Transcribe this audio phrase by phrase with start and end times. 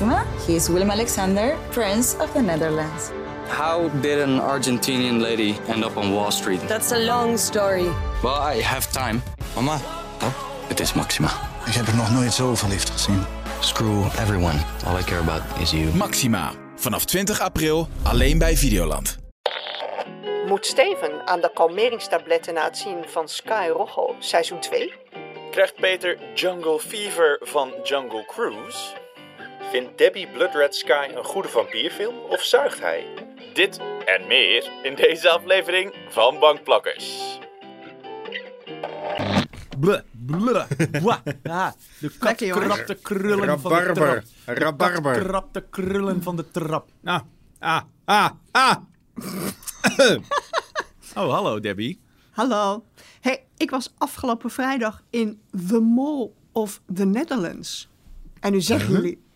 [0.00, 0.24] Maxima.
[0.46, 3.10] He is Willem Alexander, Prince of the Netherlands.
[3.48, 6.60] How did an Argentinian lady end up on Wall Street?
[6.68, 7.88] That's a long story.
[8.22, 9.22] Well, I have time.
[9.54, 9.80] Mama,
[10.22, 10.32] Oh,
[10.68, 11.28] het is Maxima.
[11.66, 13.24] ik heb er nog nooit zo verliefd gezien.
[13.60, 14.58] Screw everyone.
[14.86, 15.94] All I care about is you.
[15.94, 16.52] Maxima.
[16.76, 19.18] Vanaf 20 april alleen bij Videoland.
[20.46, 24.92] Moet Steven aan de kalmeringstabletten na het zien van Sky Rojo seizoen 2?
[25.50, 28.78] Krijgt Peter Jungle Fever van Jungle Cruise?
[29.70, 33.06] Vindt Debbie Blood Red Sky een goede vampierfilm of zuigt hij?
[33.54, 37.38] Dit en meer in deze aflevering van Bankplakkers.
[39.78, 41.22] Bleh, bleh, bwa.
[41.42, 42.66] Ah, de kat Lekker, jongens.
[42.66, 44.24] krapt de krullen van de Rabarber, trap.
[44.44, 45.18] De kat rabarber.
[45.24, 46.88] krapt de krullen van de trap.
[47.04, 47.20] Ah,
[47.58, 48.76] ah, ah, ah.
[51.16, 52.00] Oh, hallo Debbie.
[52.30, 52.84] Hallo.
[53.20, 57.88] Hey, ik was afgelopen vrijdag in The Mall of the Netherlands.
[58.40, 59.26] En nu zeggen jullie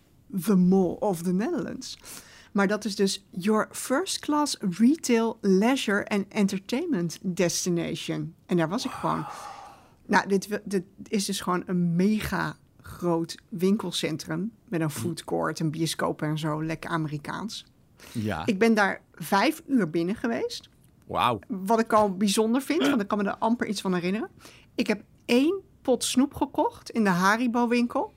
[0.41, 1.97] The Mall of the Netherlands.
[2.51, 8.33] Maar dat is dus your first class retail, leisure and entertainment destination.
[8.45, 9.25] En daar was ik gewoon.
[10.05, 15.71] Nou, dit, dit is dus gewoon een mega groot winkelcentrum met een food court, een
[15.71, 17.65] bioscoop en zo, lekker Amerikaans.
[18.11, 20.69] Ja, Ik ben daar vijf uur binnen geweest.
[21.07, 21.39] wauw.
[21.47, 24.29] Wat ik al bijzonder vind, want ik kan me er amper iets van herinneren.
[24.75, 28.13] Ik heb één pot snoep gekocht in de Haribo-winkel.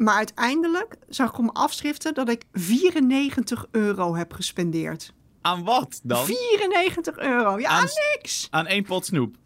[0.00, 5.12] Maar uiteindelijk zag ik op mijn afschriften dat ik 94 euro heb gespendeerd.
[5.40, 6.24] Aan wat dan?
[6.24, 8.46] 94 euro, ja, Aan- aan niks.
[8.50, 9.36] Aan één pot snoep.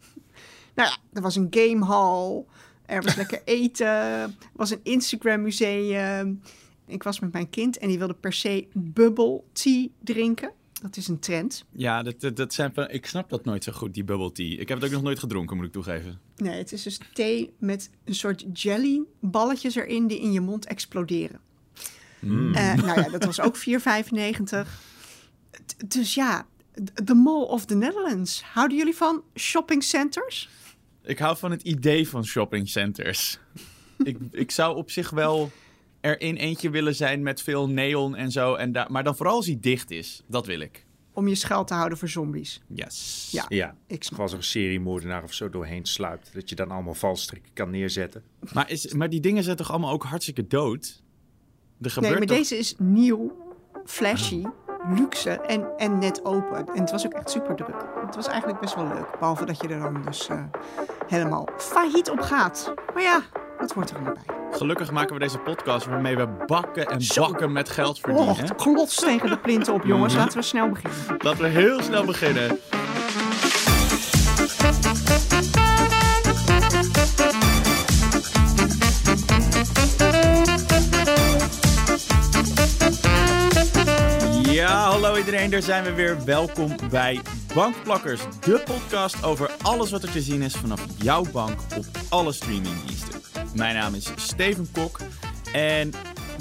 [0.75, 2.45] Nou ja, er was een gamehall,
[2.85, 6.41] er was lekker eten, er was een Instagram-museum.
[6.87, 10.51] Ik was met mijn kind en die wilde per se bubble tea drinken.
[10.85, 11.65] Dat is een trend.
[11.71, 14.59] Ja, dat, dat, dat zijn, ik snap dat nooit zo goed, die bubble tea.
[14.59, 16.19] Ik heb het ook nog nooit gedronken, moet ik toegeven.
[16.35, 21.39] Nee, het is dus thee met een soort jellyballetjes erin die in je mond exploderen.
[22.21, 24.79] Eh, nou ja, dat was ook 4,95.
[25.65, 26.47] D- Dus ja,
[27.05, 28.41] the Mall of the Netherlands.
[28.43, 30.49] Houden jullie van shopping centers?
[31.03, 33.39] Ik hou van het idee van shoppingcenters.
[34.03, 35.51] ik, ik zou op zich wel
[36.05, 38.53] er in eentje willen zijn met veel neon en zo.
[38.53, 40.23] En daar, maar dan vooral als hij dicht is.
[40.27, 40.85] Dat wil ik.
[41.13, 42.61] Om je schuil te houden voor zombies.
[42.67, 43.27] Yes.
[43.31, 44.19] Ja, Ja, ik snap.
[44.19, 46.33] als er een seriemoordenaar of zo doorheen sluipt.
[46.33, 48.23] Dat je dan allemaal valstrikken kan neerzetten.
[48.53, 51.03] Maar, is, maar die dingen zijn toch allemaal ook hartstikke dood?
[51.81, 52.37] Er gebeurt Nee, maar toch...
[52.37, 53.53] deze is nieuw,
[53.85, 54.43] flashy,
[54.95, 56.67] luxe en, en net open.
[56.67, 57.85] En het was ook echt super druk.
[58.05, 59.11] Het was eigenlijk best wel leuk.
[59.19, 60.43] Behalve dat je er dan dus eh,
[61.07, 62.73] helemaal failliet op gaat.
[62.93, 63.23] Maar ja,
[63.57, 64.44] dat hoort er allemaal bij.
[64.55, 68.29] Gelukkig maken we deze podcast waarmee we bakken en bakken met geld verdienen.
[68.29, 70.15] Oh, het klots tegen de plinten op, jongens.
[70.15, 71.17] Laten we snel beginnen.
[71.17, 72.59] Laten we heel snel beginnen.
[84.51, 86.23] Ja, hallo iedereen, daar zijn we weer.
[86.25, 87.21] Welkom bij
[87.53, 92.31] Bankplakkers, de podcast over alles wat er te zien is vanaf jouw bank op alle
[92.31, 93.04] streamingdiensten.
[93.55, 94.99] Mijn naam is Steven Kok
[95.53, 95.91] en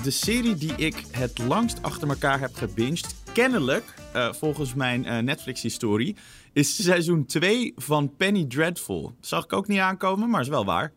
[0.02, 5.18] de serie die ik het langst achter elkaar heb gebinged, kennelijk, eh, volgens mijn eh,
[5.18, 6.16] Netflix-historie,
[6.52, 9.14] is seizoen 2 van Penny Dreadful.
[9.20, 10.92] Zag ik ook niet aankomen, maar is wel waar.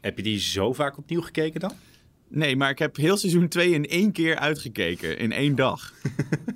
[0.00, 1.72] Heb je die zo vaak opnieuw gekeken dan?
[2.28, 5.92] Nee, maar ik heb heel seizoen 2 in één keer uitgekeken, in één dag.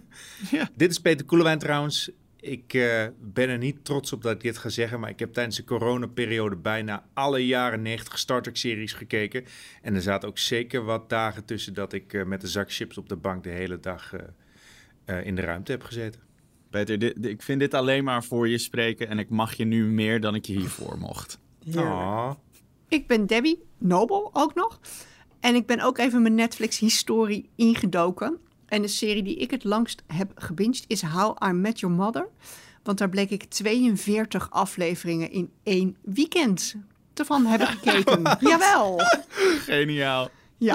[0.76, 2.10] Dit is Peter Koelewijn trouwens.
[2.47, 5.33] Ik eh, ben er niet trots op dat ik dit ga zeggen, maar ik heb
[5.33, 9.45] tijdens de coronaperiode bijna alle jaren 90 Star Trek series gekeken.
[9.83, 12.99] En er zaten ook zeker wat dagen tussen dat ik eh, met een zak chips
[12.99, 14.21] op de bank de hele dag eh,
[15.05, 16.21] eh, in de ruimte heb gezeten.
[16.71, 19.65] Peter, dit- dit- ik vind dit alleen maar voor je spreken en ik mag je
[19.65, 21.39] nu meer dan ik je hiervoor mocht.
[21.75, 22.34] Aw.
[22.89, 24.81] Ik ben Debbie, Nobel ook nog.
[25.41, 28.39] En ik ben ook even mijn Netflix-historie ingedoken.
[28.66, 32.28] En de serie die ik het langst heb gebinged is How I Met Your Mother.
[32.82, 36.77] Want daar bleek ik 42 afleveringen in één weekend
[37.15, 38.22] ervan hebben gekeken.
[38.50, 39.00] Jawel!
[39.59, 40.31] Geniaal.
[40.56, 40.75] Ja.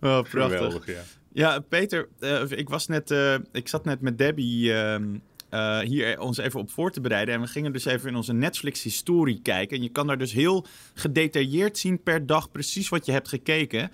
[0.00, 0.58] Oh, prachtig.
[0.58, 1.02] Geweldig, ja.
[1.32, 5.16] Ja, Peter, eh, ik, was net, eh, ik zat net met Debbie ehm,
[5.48, 7.34] eh, hier ons even op voor te bereiden.
[7.34, 9.76] En we gingen dus even in onze Netflix-historie kijken.
[9.76, 13.90] En je kan daar dus heel gedetailleerd zien per dag precies wat je hebt gekeken.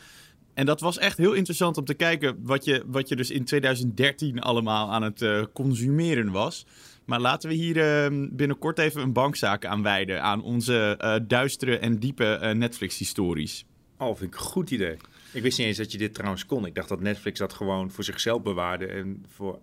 [0.55, 3.45] En dat was echt heel interessant om te kijken wat je, wat je dus in
[3.45, 6.67] 2013 allemaal aan het eh, consumeren was.
[7.05, 11.79] Maar laten we hier ehm, binnenkort even een bankzaak aan wijden aan onze eh, duistere
[11.79, 13.65] en diepe eh, Netflix-histories.
[13.99, 14.97] Oh, vind ik een goed idee.
[15.33, 16.67] Ik wist niet eens dat je dit trouwens kon.
[16.67, 18.87] Ik dacht dat Netflix dat gewoon voor zichzelf bewaarde.
[18.87, 19.59] En voor...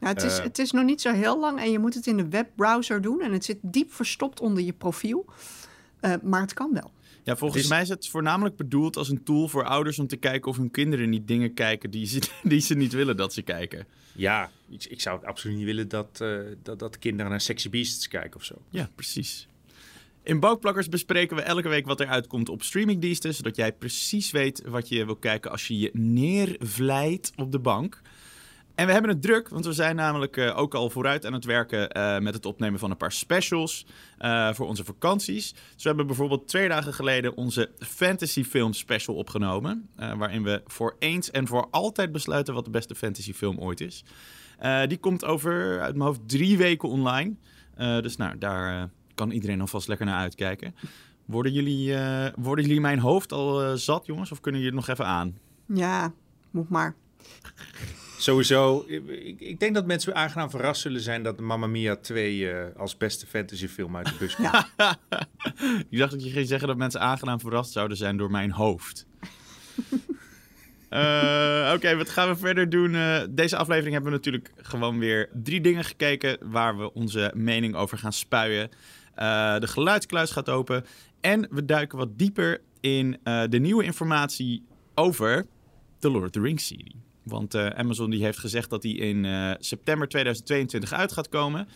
[0.00, 2.16] Nou, het, is, het is nog niet zo heel lang en je moet het in
[2.16, 3.20] de webbrowser doen.
[3.20, 5.26] En het zit diep verstopt onder je profiel.
[6.00, 6.90] Eh, maar het kan wel.
[7.26, 10.16] Ja, volgens is- mij is het voornamelijk bedoeld als een tool voor ouders om te
[10.16, 13.42] kijken of hun kinderen niet dingen kijken die ze, die ze niet willen dat ze
[13.42, 13.86] kijken.
[14.12, 18.08] Ja, ik, zou het absoluut niet willen dat, eh, dat, dat kinderen naar Sexy Beasts
[18.08, 18.54] kijken of zo.
[18.70, 19.48] Ja, precies.
[20.22, 24.62] In Bookplakkers bespreken we elke week wat er uitkomt op streamingdiensten, zodat jij precies weet
[24.66, 28.00] wat je wil kijken als je je neervlijt op de bank.
[28.76, 31.44] En we hebben het druk, want we zijn namelijk eh, ook al vooruit aan het
[31.44, 33.86] werken eh, met het opnemen van een paar specials
[34.18, 35.52] eh, voor onze vakanties.
[35.52, 41.30] Dus we hebben bijvoorbeeld twee dagen geleden onze fantasyfilm special opgenomen, waarin we voor eens
[41.30, 44.04] en voor altijd besluiten wat de beste fantasyfilm ooit is.
[44.86, 47.34] Die komt over, uit mijn hoofd, drie weken online.
[47.76, 50.74] Dus nou, daar kan iedereen alvast lekker naar uitkijken.
[51.24, 51.96] Worden jullie,
[52.36, 54.32] worden jullie mijn hoofd al zat, jongens?
[54.32, 55.38] Of kunnen jullie het nog even aan?
[55.66, 56.12] Ja,
[56.50, 56.94] moet maar.
[58.26, 62.76] Sowieso, ik, ik denk dat mensen aangenaam verrast zullen zijn dat Mamma Mia 2 eh,
[62.76, 64.48] als beste fantasyfilm uit de bus komt.
[64.76, 64.98] Ja.
[65.90, 69.06] Ik dacht dat je ging zeggen dat mensen aangenaam verrast zouden zijn door mijn hoofd.
[70.88, 72.94] Eh, Oké, wat gaan we verder doen?
[72.94, 77.74] Eh, deze aflevering hebben we natuurlijk gewoon weer drie dingen gekeken waar we onze mening
[77.74, 78.70] over gaan spuien.
[79.60, 80.84] De geluidskluis gaat open
[81.20, 83.18] en we duiken wat dieper in
[83.48, 84.64] de nieuwe informatie
[84.94, 85.46] over
[85.98, 87.05] de Lord of the Rings serie.
[87.26, 91.68] Want eh, Amazon die heeft gezegd dat die in eh, september 2022 uit gaat komen.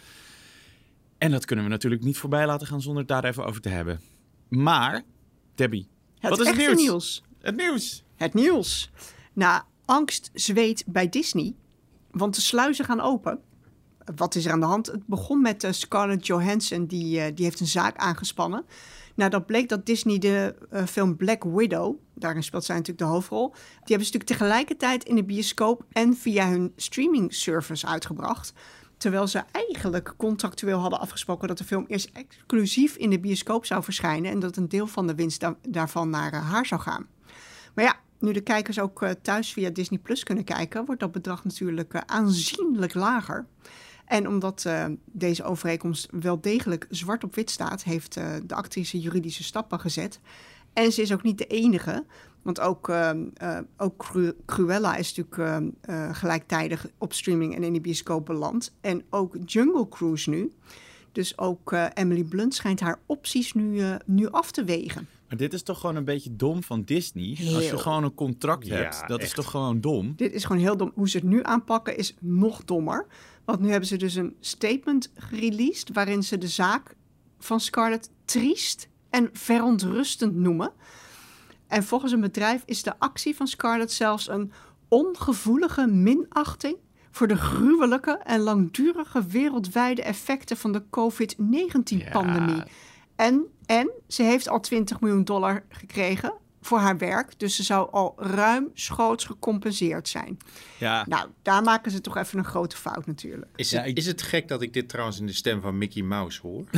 [1.18, 3.68] En dat kunnen we natuurlijk niet voorbij laten gaan zonder het daar even over te
[3.68, 4.00] hebben.
[4.48, 5.02] Maar,
[5.54, 5.88] Debbie,
[6.18, 6.76] Het wat is het nieuws?
[6.76, 7.22] nieuws.
[7.40, 8.02] Het nieuws.
[8.16, 8.90] Het nieuws.
[9.32, 11.54] Nou, angst zweet bij Disney,
[12.10, 13.40] want de sluizen gaan open.
[14.16, 14.86] Wat is er aan de hand?
[14.86, 18.64] Het begon met eh, Scarlett Johansson, die, die heeft een zaak aangespannen.
[19.20, 23.48] Nadat bleek dat Disney de eh, film Black Widow, daarin speelt zij natuurlijk de hoofdrol,
[23.50, 28.52] die hebben ze natuurlijk tegelijkertijd in de bioscoop en via hun streaming service uitgebracht.
[28.96, 33.82] Terwijl ze eigenlijk contractueel hadden afgesproken dat de film eerst exclusief in de bioscoop zou
[33.82, 37.06] verschijnen en dat een deel van de winst da- daarvan naar eh, haar zou gaan.
[37.74, 41.12] Maar ja, nu de kijkers ook eh, thuis via Disney Plus kunnen kijken, wordt dat
[41.12, 43.46] bedrag natuurlijk aanzienlijk lager.
[44.10, 49.00] En omdat eh, deze overeenkomst wel degelijk zwart op wit staat, heeft eh, de actrice
[49.00, 50.20] juridische stappen gezet.
[50.72, 52.04] En ze is ook niet de enige,
[52.42, 53.10] want ook, eh,
[53.76, 55.72] ook Cru- Cruella is natuurlijk
[56.16, 58.72] gelijktijdig op streaming en in de bioscoop beland.
[58.80, 60.52] En ook Jungle Cruise nu.
[61.12, 65.08] Dus ook Emily Blunt schijnt haar opties nu, nu af te wegen.
[65.30, 67.38] Maar dit is toch gewoon een beetje dom van Disney?
[67.54, 70.12] Als je gewoon een contract Ja, hebt, dat is toch gewoon dom?
[70.16, 70.92] Dit is gewoon heel dom.
[70.94, 73.06] Hoe ze het nu aanpakken is nog dommer.
[73.44, 75.90] Want nu hebben ze dus een statement gereleased...
[75.92, 76.94] waarin ze de zaak
[77.38, 80.72] van Scarlett triest en verontrustend noemen.
[81.66, 84.52] En volgens een bedrijf is de actie van Scarlett zelfs een
[84.88, 86.76] ongevoelige minachting...
[87.10, 92.62] voor de gruwelijke en langdurige wereldwijde effecten van de COVID-19-pandemie.
[93.20, 96.32] En, en ze heeft al 20 miljoen dollar gekregen
[96.62, 97.38] voor haar werk.
[97.38, 100.38] Dus ze zou al ruimschoots gecompenseerd zijn.
[100.78, 103.50] Ja, Nou, daar maken ze toch even een grote fout natuurlijk.
[103.56, 105.78] Is, Ja, het, ik- is het gek dat ik dit trouwens in de stem van
[105.78, 106.64] Mickey Mouse hoor?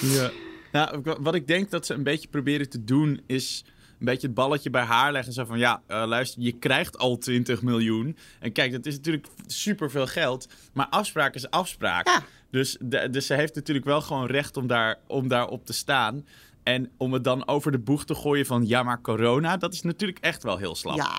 [0.00, 0.30] Ja.
[0.72, 3.64] Nou, wa- wat ik denk dat ze een beetje proberen te doen is
[3.98, 5.32] een beetje het balletje bij haar leggen.
[5.32, 8.16] Zo van, ja, eh, luister, je krijgt al 20 miljoen.
[8.40, 10.48] En kijk, dat is natuurlijk superveel geld.
[10.72, 12.06] Maar afspraak is afspraak.
[12.06, 12.22] Ja.
[12.56, 16.26] Dus, de, dus ze heeft natuurlijk wel gewoon recht om, daar, om daarop te staan.
[16.62, 19.82] En om het dan over de boeg te gooien van, ja, maar corona, dat is
[19.82, 20.96] natuurlijk echt wel heel slap.
[20.96, 21.10] Ja,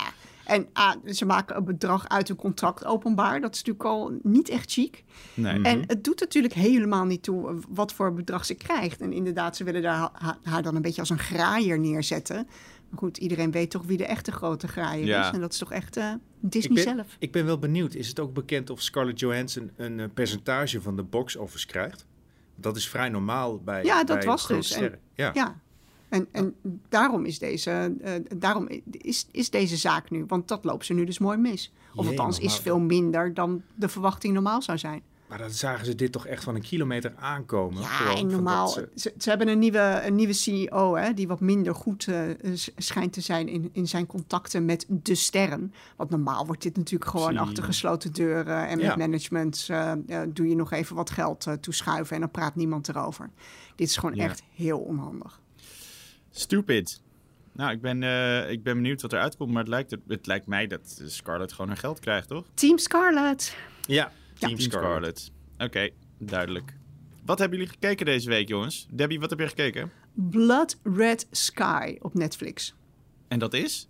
[0.45, 3.41] en ah, ze maken een bedrag uit een contract openbaar.
[3.41, 5.03] Dat is natuurlijk al niet echt chic.
[5.33, 5.61] Nee.
[5.61, 9.01] En het doet natuurlijk helemaal niet toe eh, wat voor bedrag ze krijgt.
[9.01, 12.47] En inderdaad, ze willen daar ha- haar dan een beetje als een graaier neerzetten.
[12.89, 15.27] Maar goed, iedereen weet toch wie de echte grote graaier Ja.
[15.27, 15.33] is.
[15.35, 17.15] En dat is toch echt eh, Ik Disney ben, zelf.
[17.19, 17.93] ik ben wel benieuwd.
[17.93, 22.05] Is het ook bekend of Scarlett Johansson een eh, percentage van de box office krijgt?
[22.55, 23.83] Dat is vrij normaal bij.
[23.83, 24.71] Ja, dat bij was dus.
[24.71, 24.99] En-.
[25.13, 25.31] Ja.
[25.33, 25.59] Ja.
[26.09, 26.55] En, en
[26.89, 30.25] daarom, is deze, eh, daarom is, is deze zaak nu.
[30.27, 31.73] Want dat loopt ze nu dus mooi mis.
[31.95, 35.01] Of Jee, althans, is veel minder dan de verwachting normaal zou zijn.
[35.27, 37.81] Maar dan zagen ze dit toch echt van een kilometer aankomen.
[37.81, 38.65] Ja, Gewoon en van normaal.
[38.65, 42.07] dat ze- Ze, ze hebben een nieuwe, een nieuwe CEO, hè, die wat minder goed
[42.07, 42.21] eh,
[42.77, 45.73] schijnt te zijn in, in zijn contacten met de sterren.
[45.95, 47.39] Want normaal wordt dit natuurlijk gewoon Zie.
[47.39, 48.67] achter gesloten deuren.
[48.67, 48.95] En met Ja.
[48.95, 52.87] management eh, eh, doe je nog even wat geld eh, toeschuiven en dan praat niemand
[52.89, 53.29] erover.
[53.75, 54.23] Dit is gewoon Ja.
[54.23, 55.39] echt heel onhandig.
[56.31, 57.01] Stupid.
[57.51, 59.49] Nou, ik ben, eh, ik ben benieuwd wat eruit komt.
[59.51, 62.45] Maar het lijkt, het lijkt mij dat Scarlett gewoon haar geld krijgt, toch?
[62.53, 63.55] Team Scarlet.
[63.85, 64.59] Ja, Team.
[64.59, 65.31] Scarlet.
[65.57, 66.73] Oké, duidelijk.
[67.25, 68.87] Wat hebben jullie gekeken deze week, jongens?
[68.91, 69.91] Debbie, wat heb je gekeken?
[70.13, 72.73] Blood Red Sky op Netflix.
[73.27, 73.87] En dat is?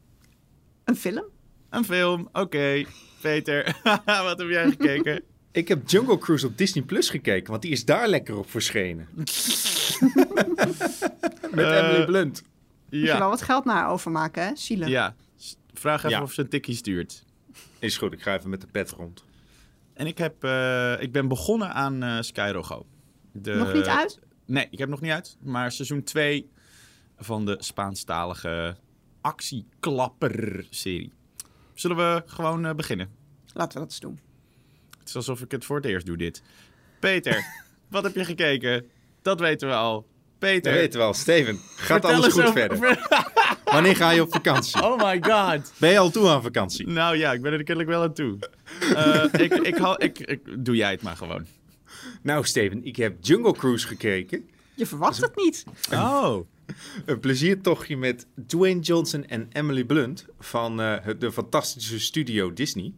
[0.83, 1.23] Een film?
[1.69, 2.29] Een film.
[2.33, 2.85] Oké.
[3.21, 5.23] Peter, wat heb jij gekeken?
[5.51, 9.07] Ik heb Jungle Cruise op Disney Plus gekeken, want die is daar lekker op verschenen.
[11.51, 12.41] Met Eh, Emily Blunt.
[12.89, 14.55] Moet je wel Ja, wat geld naar overmaken, hè?
[14.55, 14.87] Zielig.
[14.87, 15.15] ja.
[15.73, 16.21] Vraag even Ja.
[16.21, 17.23] of ze een tikkie stuurt.
[17.79, 19.23] Is goed, ik ga even met de pet rond.
[19.97, 22.85] En ik, heb, eh, ik ben begonnen aan eh Skyrogo.
[23.31, 24.19] De- Nog niet uit?
[24.45, 25.37] Nee, ik heb nog niet uit.
[25.41, 26.51] Maar seizoen 2
[27.17, 28.75] van de Spaanstalige
[29.21, 31.13] actieklapper-serie.
[31.73, 33.09] Zullen we gewoon eh, beginnen?
[33.53, 34.19] Laten we dat eens doen.
[34.99, 36.41] Het is alsof ik het voor het eerst doe, dit.
[36.99, 37.43] Peter,
[37.89, 38.85] wat heb je gekeken?
[39.21, 40.07] Dat weten we al.
[40.37, 40.71] Peter.
[40.71, 41.13] Dat weten we al.
[41.13, 42.77] Steven, gaat alles goed over- verder?
[43.71, 44.83] Wanneer ga je op vakantie?
[44.83, 45.73] Oh my god.
[45.77, 46.87] Ben je al toe aan vakantie?
[46.87, 48.37] Nou ja, ik ben er kennelijk wel aan toe.
[48.95, 51.45] Eh, ik, ik, hou- ik, ik, doe jij het maar gewoon.
[52.21, 54.49] Nou, Steven, ik heb Jungle Cruise gekeken.
[54.75, 55.63] Je verwacht het niet.
[55.93, 56.37] Oh.
[57.05, 62.91] Een pleziertochtje met Dwayne Johnson en Emily Blunt van eh, het- de fantastische studio Disney.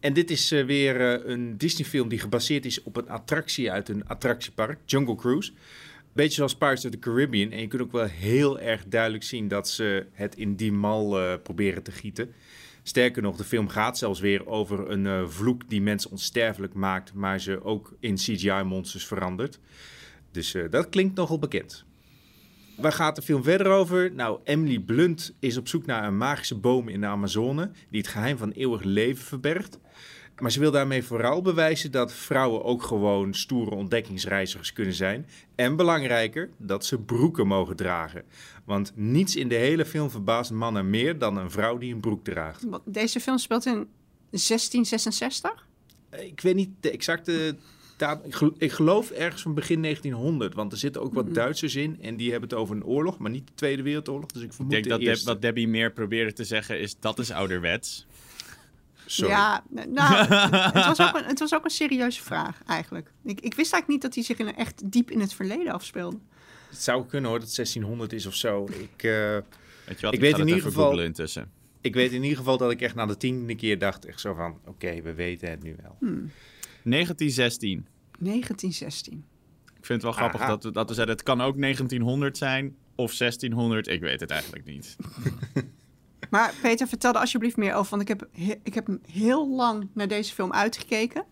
[0.00, 4.08] En dit is eh, weer een Disney-film die gebaseerd is op een attractie uit een
[4.08, 5.52] attractiepark, Jungle Cruise.
[6.12, 7.50] Beetje zoals Pirates of the Caribbean.
[7.50, 11.20] En je kunt ook wel heel erg duidelijk zien dat ze het in die mal
[11.20, 12.32] eh, proberen te gieten.
[12.82, 17.14] Sterker nog, de film gaat zelfs weer over een eh, vloek die mensen onsterfelijk maakt,
[17.14, 19.58] maar ze ook in CGI-monsters verandert.
[20.30, 21.84] Dus eh, dat klinkt nogal bekend.
[22.76, 24.12] Waar gaat de film verder over?
[24.14, 28.10] Nou, Emily Blunt is op zoek naar een magische boom in de Amazone die het
[28.10, 29.78] geheim van eeuwig leven verbergt.
[30.40, 35.26] Maar ze wil daarmee vooral bewijzen dat vrouwen ook gewoon stoere ontdekkingsreizigers kunnen zijn.
[35.54, 38.22] En belangrijker, dat ze broeken mogen dragen.
[38.64, 42.24] Want niets in de hele film verbaast mannen meer dan een vrouw die een broek
[42.24, 42.66] draagt.
[42.84, 43.86] Deze film speelt in
[44.30, 45.66] 1666?
[46.10, 47.56] Ik weet niet de exacte
[47.96, 48.26] datum.
[48.26, 50.54] Ik gel- Ik geloof ergens van begin 1900.
[50.54, 51.98] Want er zitten ook wat Duitsers in.
[52.00, 54.30] En die hebben het over een oorlog, maar niet de Tweede Wereldoorlog.
[54.30, 57.18] Dus ik Ik vermoed denk de dat wat Debbie meer probeerde te zeggen is dat
[57.18, 58.06] is ouderwets.
[59.12, 59.30] Sorry.
[59.32, 60.14] Ja, nou,
[60.72, 63.12] het was, ook een, het was ook een serieuze vraag eigenlijk.
[63.24, 65.72] Ik, ik wist eigenlijk niet dat hij zich in een echt diep in het verleden
[65.72, 66.18] afspeelde.
[66.68, 68.64] Het zou kunnen hoor, dat het 1600 is of zo.
[68.64, 69.10] Ik, eh,
[69.86, 70.12] Weet je wat?
[70.12, 71.50] Ik Ik, weet in het ieder geval- intussen.
[71.80, 74.34] ik weet in ieder geval dat ik echt na de tiende keer dacht, echt zo
[74.34, 75.96] van, oké, we weten het nu wel.
[76.82, 77.86] 1916.
[78.18, 79.24] 1916.
[79.78, 80.48] Ik vind het wel grappig Aha.
[80.50, 83.86] dat, we- dat we zeiden het kan ook 1900 zijn of 1600.
[83.88, 84.96] Ik weet het eigenlijk niet.
[86.30, 87.90] Maar Peter, vertel er alsjeblieft meer over.
[87.90, 91.24] Want ik heb, he- ik heb heel lang naar deze film uitgekeken.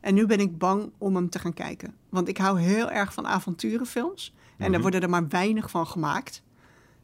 [0.00, 1.94] En nu ben ik bang om hem te gaan kijken.
[2.08, 4.34] Want ik hou heel erg van avonturenfilms.
[4.58, 4.74] En Mhm.
[4.74, 6.42] er worden er maar weinig van gemaakt.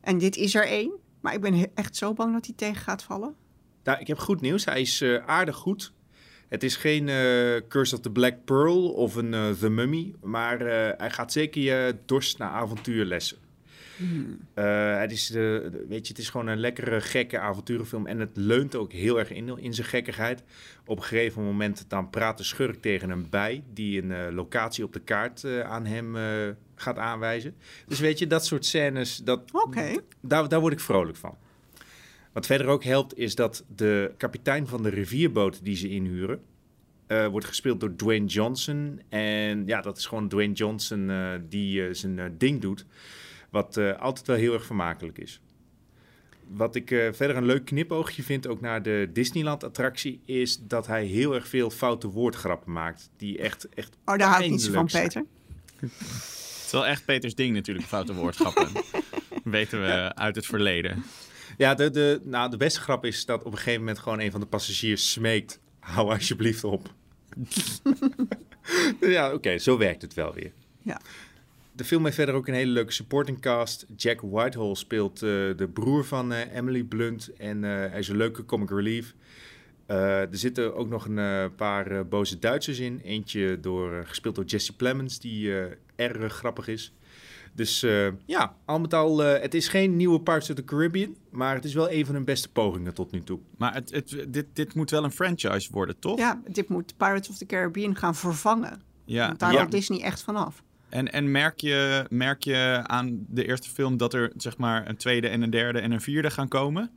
[0.00, 0.92] En dit is er één.
[1.20, 3.34] Maar ik ben echt zo bang dat hij tegen gaat vallen.
[3.84, 4.64] Nou, ik heb goed nieuws.
[4.64, 5.92] Hij is eh, aardig goed.
[6.48, 7.14] Het is geen eh,
[7.68, 10.58] Curse of the Black Pearl of een eh, The Mummy, maar
[10.98, 13.38] hij gaat zeker je dorst naar avontuurlessen.
[14.54, 18.06] Eh, het, is de, de- weet je, het is gewoon een lekkere, gekke avonturenfilm.
[18.06, 20.42] En het leunt ook heel erg in, in zijn gekkigheid.
[20.86, 23.62] Op een gegeven moment dan praat de schurk tegen een bij...
[23.72, 26.16] die een eh, locatie op de kaart eh, aan hem
[26.74, 27.54] gaat aanwijzen.
[27.86, 29.50] Dus weet je, dat soort scènes, dat,
[30.20, 31.36] daar, daar word ik vrolijk van.
[32.32, 36.40] Wat verder ook helpt, is dat de kapitein van de rivierboot die ze inhuren...
[37.30, 39.00] wordt gespeeld door Dwayne Johnson.
[39.08, 41.10] En ja, dat is gewoon Dwayne Johnson
[41.48, 42.86] die zijn ding doet.
[43.50, 45.40] Wat eh, altijd wel heel erg vermakelijk is.
[46.48, 51.04] Wat ik eh, verder een leuk knipoogje vind, ook naar de Disneyland-attractie, is dat hij
[51.04, 53.10] heel erg veel foute woordgrappen maakt.
[53.16, 55.02] Die echt, echt Oh, daar hou ik niet zo van, zijn.
[55.02, 55.24] Peter.
[55.80, 55.90] Het
[56.66, 58.68] is wel echt Peters ding natuurlijk, foute woordschappen.
[59.44, 61.04] Weten we uit het verleden.
[61.56, 64.30] Ja, de, de, nou, de beste grap is dat op een gegeven moment gewoon een
[64.30, 66.94] van de passagiers smeekt: hou alsjeblieft op.
[69.00, 70.52] ja, oké, zo werkt het wel weer.
[70.82, 71.00] Ja.
[71.78, 73.86] De film heeft verder ook een hele leuke supporting cast.
[73.96, 78.16] Jack Whitehall speelt eh, de broer van eh, Emily Blunt en eh, hij is een
[78.16, 79.14] leuke comic relief.
[79.86, 83.00] Eh, er zitten ook nog een paar eh, boze Duitsers in.
[83.04, 86.92] Eentje door, gespeeld door Jesse Plemons, die eh, erg grappig is.
[87.54, 91.16] Dus eh, ja, al met al, eh, het is geen nieuwe Pirates of the Caribbean,
[91.30, 93.38] maar het is wel een van hun beste pogingen tot nu toe.
[93.56, 96.18] Maar het, het, dit, dit moet wel een franchise worden, toch?
[96.18, 98.82] Ja, dit moet Pirates of the Caribbean gaan vervangen.
[99.04, 99.26] Ja.
[99.26, 99.64] Want daar Ja.
[99.64, 100.62] Disney echt vanaf.
[100.88, 104.96] En, en merk, je, merk je aan de eerste film dat er zeg maar een
[104.96, 106.90] tweede en een derde en een vierde gaan komen?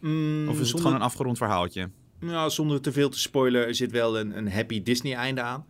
[0.00, 1.90] Mm, Of is het gewoon een afgerond verhaaltje?
[2.20, 5.66] nou, zonder te veel te spoilen, er zit wel een, een happy Disney-einde aan.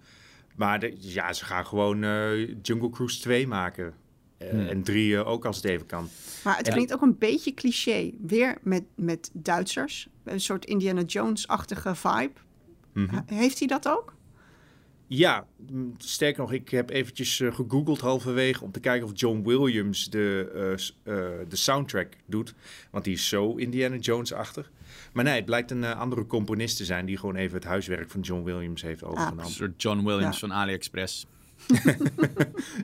[0.56, 3.92] Maar de- ja, ze gaan gewoon eh, Jungle Cruise 2 maken.
[4.38, 4.66] Eh, Hmm.
[4.66, 6.08] En 3 ook als het even kan.
[6.44, 6.72] Maar het Ja.
[6.72, 8.10] klinkt ook een beetje cliché.
[8.26, 10.08] Weer met, met Duitsers.
[10.24, 12.32] Een soort Indiana Jones-achtige vibe.
[12.92, 13.20] Mhm.
[13.26, 14.14] Heeft hij dat ook?
[15.10, 19.42] Ja, mm, sterker nog, ik heb eventjes eh, gegoogeld halverwege om te kijken of John
[19.44, 20.72] Williams de, eh,
[21.14, 22.54] eh, de soundtrack doet.
[22.90, 24.70] Want die is zo Indiana Jones-achtig.
[25.12, 28.20] Maar nee, het blijkt een andere componist te zijn die gewoon even het huiswerk van
[28.20, 29.50] John Williams heeft Een overgenomen.
[29.50, 30.48] soort John Williams Ja.
[30.48, 31.26] van AliExpress.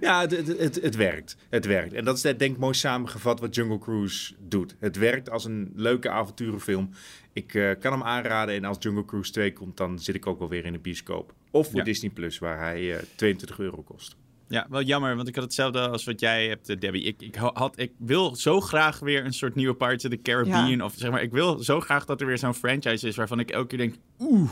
[0.01, 1.37] Ja, het, het, het, het werkt.
[1.49, 1.93] Het werkt.
[1.93, 4.77] En dat is denk ik mooi samengevat wat Jungle Cruise doet.
[4.79, 6.91] Het werkt als een leuke avonturenfilm.
[7.35, 10.39] Ik eh, kan hem aanraden en als Jungle Cruise 2 komt, dan zit ik ook
[10.39, 11.35] wel weer in de bioscoop.
[11.51, 11.85] Of voor Ja.
[11.85, 14.17] Disney Plus, waar hij eh 22 euro kost.
[14.49, 17.03] Ja, wel jammer, want ik had hetzelfde als wat jij hebt, eh, Debbie.
[17.03, 20.83] Ik, ik, had, ik wil zo graag weer een soort nieuwe Pirates of the Caribbean.
[20.83, 23.51] Of zeg maar, ik wil zo graag dat er weer zo'n franchise is waarvan ik
[23.51, 24.51] elke keer denk, oeh.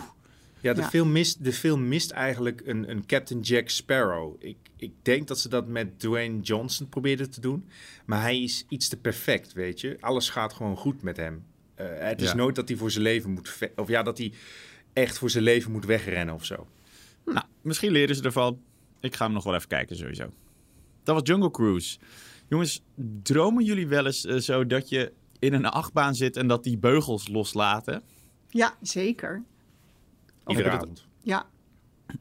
[0.60, 0.88] Ja, de, Ja.
[0.88, 4.34] Film, mist, de film mist eigenlijk een, een Captain Jack Sparrow.
[4.38, 7.68] Ik, ik denk dat ze dat met Dwayne Johnson probeerden te doen.
[8.04, 9.96] Maar hij is iets te perfect, weet je.
[10.00, 11.44] Alles gaat gewoon goed met hem.
[11.82, 12.34] Eh, het is Ja.
[12.34, 13.58] nooit dat hij voor zijn leven moet...
[13.76, 14.32] Of ja, dat hij
[14.92, 16.66] echt voor zijn leven moet wegrennen of zo.
[17.24, 18.60] Nou, misschien leren ze ervan.
[19.00, 20.28] Ik ga hem nog wel even kijken, sowieso.
[21.02, 21.98] Dat was Jungle Cruise.
[22.48, 22.82] Jongens,
[23.22, 26.78] dromen jullie wel eens eh, zo dat je in een achtbaan zit en dat die
[26.78, 28.02] beugels loslaten?
[28.48, 29.42] Ja, zeker.
[30.46, 31.06] Iedere heb je dat- avond.
[31.22, 31.46] Ja,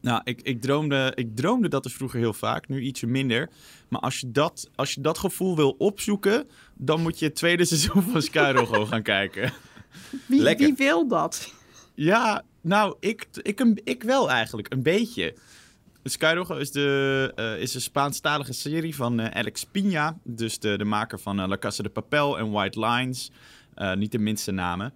[0.02, 3.50] Nou, ik, ik, droomde, ik droomde dat dus vroeger heel vaak, nu ietsje minder.
[3.88, 7.66] Maar als je dat, als je dat gevoel wil opzoeken, dan moet je het tweede
[7.72, 9.54] seizoen van Skyrogo gaan kijken.
[10.28, 10.66] wie, Lekker.
[10.66, 11.54] wie wil dat?
[11.94, 15.36] Ja, nou, ik, ik, ik wel eigenlijk, een beetje.
[16.04, 20.18] Skyrogo is, de, eh, is een Spaanstalige serie van eh, Alex Pina.
[20.24, 23.32] Dus de, de maker van eh, La Casa de Papel en White Lines.
[23.96, 24.94] Niet de minste namen.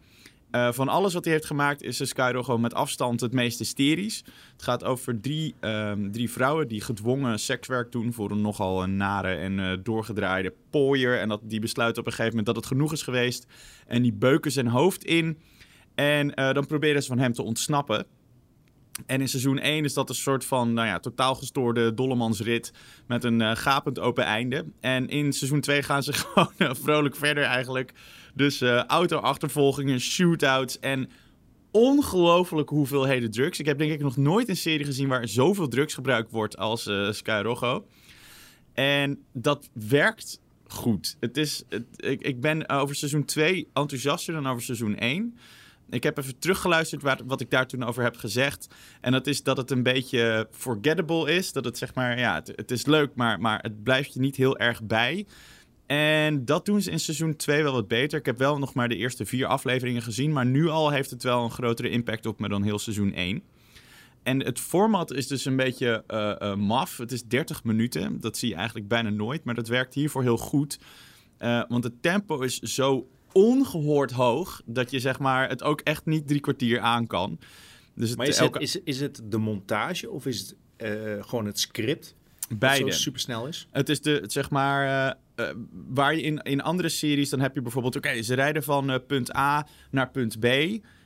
[0.56, 4.24] Eh, van alles wat hij heeft gemaakt is de Skyrogo met afstand het meest hysterisch.
[4.52, 8.98] Het gaat over drie, ehm, drie vrouwen die gedwongen sekswerk doen voor een nogal een
[8.98, 11.20] nare en eh, doorgedraaide pooier.
[11.20, 13.46] En dat, die besluiten op een gegeven moment dat het genoeg is geweest.
[13.88, 15.38] En die beuken zijn hoofd in.
[15.96, 18.06] En eh, dan proberen ze van hem te ontsnappen.
[19.06, 22.74] En in seizoen 1 is dat een soort van nou ja, totaal gestoorde dollemansrit
[23.08, 24.66] met een gapend open einde.
[24.80, 27.94] En in seizoen 2 gaan ze gewoon vrolijk verder eigenlijk.
[28.36, 31.10] Dus eh auto-achtervolgingen, shootouts en
[31.72, 33.60] ongelooflijke hoeveelheden drugs.
[33.60, 36.88] Ik heb denk ik nog nooit een serie gezien waar zoveel drugs gebruikt wordt als
[36.88, 37.88] eh Sky Rojo.
[38.74, 41.18] En dat werkt goed.
[41.20, 41.64] Het is,
[41.96, 45.38] ik, ik ben over seizoen 2 enthousiaster dan over seizoen 1.
[45.90, 48.68] Ik heb even teruggeluisterd waar, wat ik daar toen over heb gezegd.
[49.02, 51.52] En dat is dat het een beetje forgettable is.
[51.52, 54.36] Dat het zeg maar, ja, het, het is leuk, maar, maar het blijft je niet
[54.36, 55.26] heel erg bij.
[55.86, 58.20] En dat doen ze in seizoen 2 wel wat beter.
[58.20, 60.34] Ik heb wel nog maar de eerste vier afleveringen gezien.
[60.34, 63.44] Maar nu al heeft het wel een grotere impact op me dan heel seizoen 1.
[64.24, 66.98] En het format is dus een beetje eh, eh, maf.
[66.98, 68.20] Het is 30 minuten.
[68.20, 69.44] Dat zie je eigenlijk bijna nooit.
[69.44, 70.80] Maar dat werkt hiervoor heel goed.
[71.38, 74.62] Eh, want het tempo is zo ongehoord hoog.
[74.66, 77.40] Dat je zeg maar het ook echt niet drie kwartier aan kan.
[77.96, 80.56] Dus het, Maar is, elke, het, is, is het de montage of is het
[81.28, 82.16] gewoon het script?
[82.58, 82.86] beide.
[82.86, 83.68] Dat zo supersnel is?
[83.72, 85.46] Het is de, zeg maar, eh,
[85.88, 89.00] waar je in, in andere series, dan heb je bijvoorbeeld, oké, ze rijden van eh,
[89.08, 90.46] punt A naar punt B.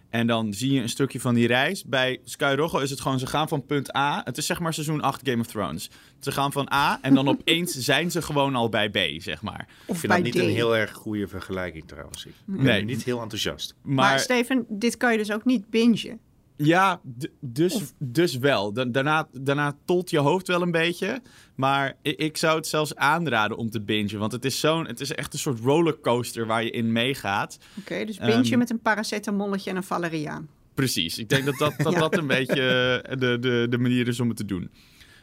[0.10, 1.84] En dan zie je een stukje van die reis.
[1.84, 4.22] Bij Sky Rojo is het gewoon, ze gaan van punt A.
[4.24, 5.90] Het is zeg maar seizoen 8 Game of Thrones.
[6.20, 9.68] Ze gaan van A en dan opeens zijn ze gewoon al bij B, zeg maar.
[9.86, 10.38] Of Ik vind bij dat niet D.
[10.46, 12.26] een heel erg goede vergelijking trouwens.
[12.26, 12.84] Ik ben Nee.
[12.84, 13.76] niet heel enthousiast.
[13.82, 16.20] Maar, Maar, Steven, dit kan je dus ook niet bingen.
[16.58, 17.02] ja,
[17.40, 18.74] dus, dus wel.
[18.74, 21.22] Da- daarna, daarna tolt je hoofd wel een beetje.
[21.60, 24.20] Maar ik, ik zou het zelfs aanraden om te bingen.
[24.20, 27.58] Want het is, zo'n, het is echt een soort rollercoaster waar je in meegaat.
[27.80, 30.48] Oké, dus binge Ehm, met een paracetamolletje en een valeriaan.
[30.74, 31.18] Precies.
[31.18, 32.00] Ik denk dat dat, dat, Ja.
[32.00, 32.62] dat een beetje
[33.04, 34.72] eh, de, de, de manier is om het te doen.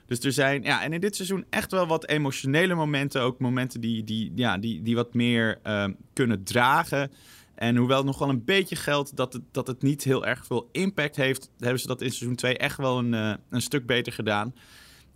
[0.07, 3.23] Dus er zijn, ja, en in dit seizoen echt wel wat emotionele momenten.
[3.23, 7.13] Ook momenten die, die, ja, die, die wat meer ehm, kunnen dragen.
[7.55, 10.47] En hoewel het nog wel een beetje geldt dat het, dat het niet heel erg
[10.47, 13.87] veel impact heeft, hebben ze dat in seizoen 2 echt wel een, eh, een stuk
[13.87, 14.55] beter gedaan.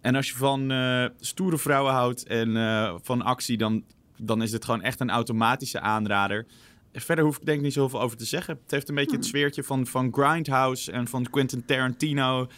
[0.00, 3.84] En als je van eh, stoere vrouwen houdt en eh, van actie, dan,
[4.16, 6.46] dan is dit gewoon echt een automatische aanrader.
[6.92, 8.58] Verder hoef ik denk ik niet zoveel over te zeggen.
[8.62, 12.48] Het heeft een beetje het sfeertje van, van Grindhouse en van Quentin Tarantino.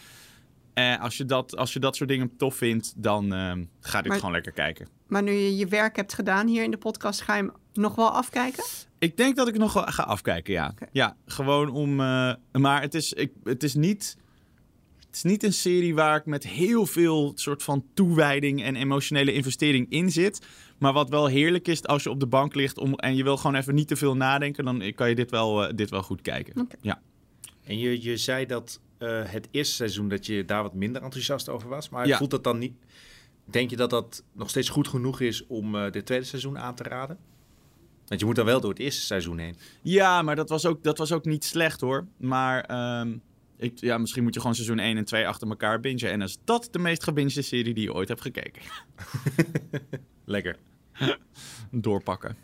[0.75, 3.31] Eh, als, je dat, als je dat soort dingen tof vindt, dan
[3.81, 4.89] ga dit Maar- gewoon lekker kijken.
[5.07, 7.95] Maar nu je je werk hebt gedaan hier in de podcast, ga je hem nog
[7.95, 8.65] wel afkijken?
[8.99, 10.75] Ik denk dat ik nog wel ga afkijken, ja.
[10.93, 11.95] Ja, gewoon om...
[12.53, 14.17] maar het is, ik, het is niet...
[15.13, 19.33] Het is niet een serie waar ik met heel veel soort van toewijding en emotionele
[19.33, 20.47] investering in zit.
[20.79, 23.37] Maar wat wel heerlijk is als je op de bank ligt om, en je wil
[23.37, 26.21] gewoon even niet te veel nadenken, dan kan je dit wel, eh, dit wel goed
[26.23, 26.69] kijken.
[26.81, 27.01] Ja.
[27.65, 31.49] En je, je zei dat eh, het eerste seizoen dat je daar wat minder enthousiast
[31.49, 31.89] over was.
[31.89, 32.17] Maar Ja.
[32.17, 32.73] voelt dat dan niet...
[33.45, 36.75] Denk je dat dat nog steeds goed genoeg is om eh dit tweede seizoen aan
[36.75, 37.19] te raden?
[38.07, 39.57] Want je moet dan wel door het eerste seizoen heen.
[39.83, 42.07] Ja, maar dat was ook, dat was ook niet slecht hoor.
[42.17, 43.13] Maar ehm,
[43.63, 46.11] Ik, ja, misschien moet je gewoon seizoen 1 en 2 achter elkaar bingen.
[46.11, 48.63] En is dat de meest gebingede serie die je ooit hebt gekeken.
[50.25, 50.57] Lekker.
[51.71, 52.37] Doorpakken.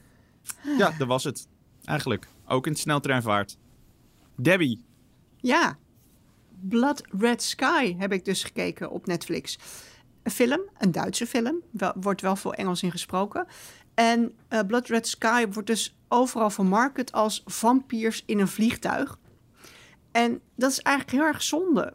[0.79, 1.49] Ja, dat was het.
[1.85, 2.27] Eigenlijk.
[2.47, 3.57] Ook in sneltreinvaart.
[4.37, 4.85] Debbie.
[5.37, 5.79] Ja,
[6.61, 9.59] Blood Red Sky heb ik dus gekeken op Netflix.
[10.23, 11.63] Een film, een Duitse film.
[11.71, 13.47] Wel, wordt wel veel Engels in gesproken.
[13.95, 19.19] En eh, Blood Red Sky wordt dus overal vermarkt als vampiers in een vliegtuig.
[20.19, 21.95] En dat is eigenlijk heel erg zonde.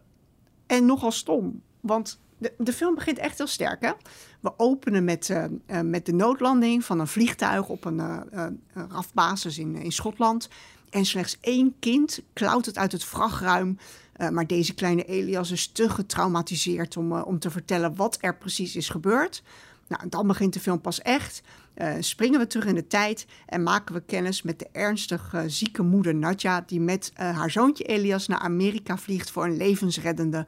[0.67, 1.62] En nogal stom.
[1.79, 2.19] Want
[2.57, 3.81] de, film begint echt heel sterk.
[3.81, 3.91] Hè?
[4.39, 9.57] We openen met, uh, uh, met de noodlanding van een vliegtuig op een uh, RAF-basis
[9.57, 10.49] in, in Schotland.
[10.89, 13.77] En slechts één kind klautert uit het vrachtruim.
[14.31, 18.89] maar deze kleine Elias is te getraumatiseerd om, om te vertellen wat er precies is
[18.89, 19.43] gebeurd.
[19.88, 21.41] Nou, dan begint de film pas echt.
[21.77, 25.41] Uh, springen we terug in de tijd en maken we kennis met de ernstig uh,
[25.47, 30.47] zieke moeder Nadja, die met uh, haar zoontje Elias naar Amerika vliegt voor een levensreddende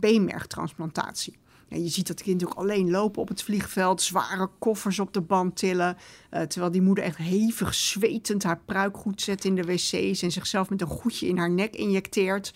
[0.00, 1.38] beenmergtransplantatie.
[1.68, 5.20] En je ziet dat kind ook alleen lopen op het vliegveld, zware koffers op de
[5.20, 5.96] band tillen,
[6.30, 10.70] terwijl die moeder echt hevig zwetend haar pruik goed zet in de wc's en zichzelf
[10.70, 12.54] met een goedje in haar nek injecteert.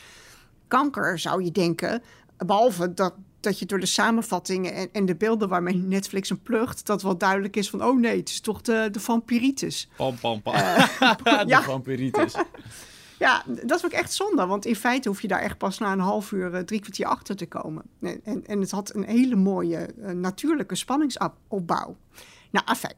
[0.69, 2.03] Kanker zou je denken,
[2.37, 6.87] behalve dat dat je door de samenvattingen en, en de beelden waarmee Netflix hem plucht,
[6.87, 9.89] dat wel duidelijk is van, oh nee, het is toch de, de vampiritis.
[9.97, 10.55] Pam, pam, pam.
[10.55, 10.89] Uh,
[11.23, 11.63] de ja.
[11.63, 12.35] vampiritis.
[13.19, 15.93] ja, dat is ook echt zonde, want in feite hoef je daar echt pas na
[15.93, 17.83] een half uur, uh, drie kwartier achter te komen.
[18.01, 21.97] En, en, en het had een hele mooie uh, natuurlijke spanningsopbouw.
[22.51, 22.97] Nou, afijn.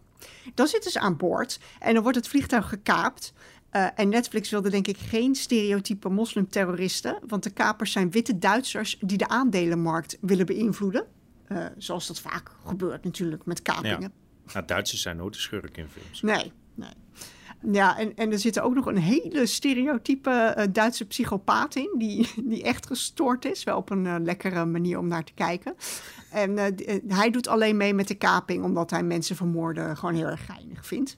[0.54, 3.32] Dan zitten ze aan boord en dan wordt het vliegtuig gekaapt.
[3.72, 8.98] Uh, en Netflix wilde denk ik geen stereotype moslimterroristen, want de kapers zijn witte Duitsers
[9.00, 11.06] die de aandelenmarkt willen beïnvloeden.
[11.48, 14.00] Uh, zoals dat vaak gebeurt natuurlijk met kapingen.
[14.00, 14.10] Ja.
[14.52, 16.22] Nou, Duitsers zijn nooit de schurk in films.
[16.22, 16.92] Nee, nee.
[17.72, 22.28] Ja, en, en er zit ook nog een hele stereotype uh, Duitse psychopaat in, die,
[22.50, 23.64] die echt gestoord is.
[23.64, 25.74] Wel op een uh, lekkere manier om naar te kijken.
[26.30, 26.64] En uh,
[27.08, 30.86] hij doet alleen mee met de kaping, omdat hij mensen vermoorden gewoon heel erg geinig
[30.86, 31.16] vindt.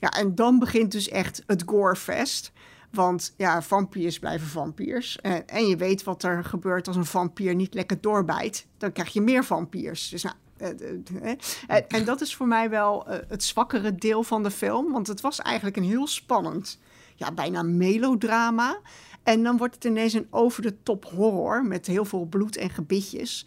[0.00, 2.52] Ja, en dan begint dus echt het gorefest.
[2.90, 5.20] Want ja, vampiers blijven vampiers.
[5.20, 8.66] En, en je weet wat er gebeurt als een vampier niet lekker doorbijt.
[8.78, 10.08] Dan krijg je meer vampiers.
[10.08, 14.92] Dus nou, en, en, dat is voor mij wel het zwakkere deel van de film.
[14.92, 16.78] Want het was eigenlijk een heel spannend,
[17.14, 18.80] ja, bijna melodrama.
[19.22, 23.46] En dan wordt het ineens een over-de-top horror met heel veel bloed en gebitjes.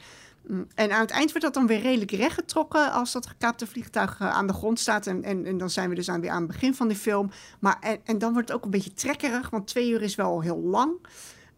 [0.75, 4.47] En aan het eind wordt dat dan weer redelijk rechtgetrokken als dat gekaapte vliegtuig aan
[4.47, 5.07] de grond staat.
[5.07, 7.31] En, en, en dan zijn we dus aan, weer aan het begin van de film.
[7.59, 10.41] Maar, en, en dan wordt het ook een beetje trekkerig, want twee uur is wel
[10.41, 10.91] heel lang.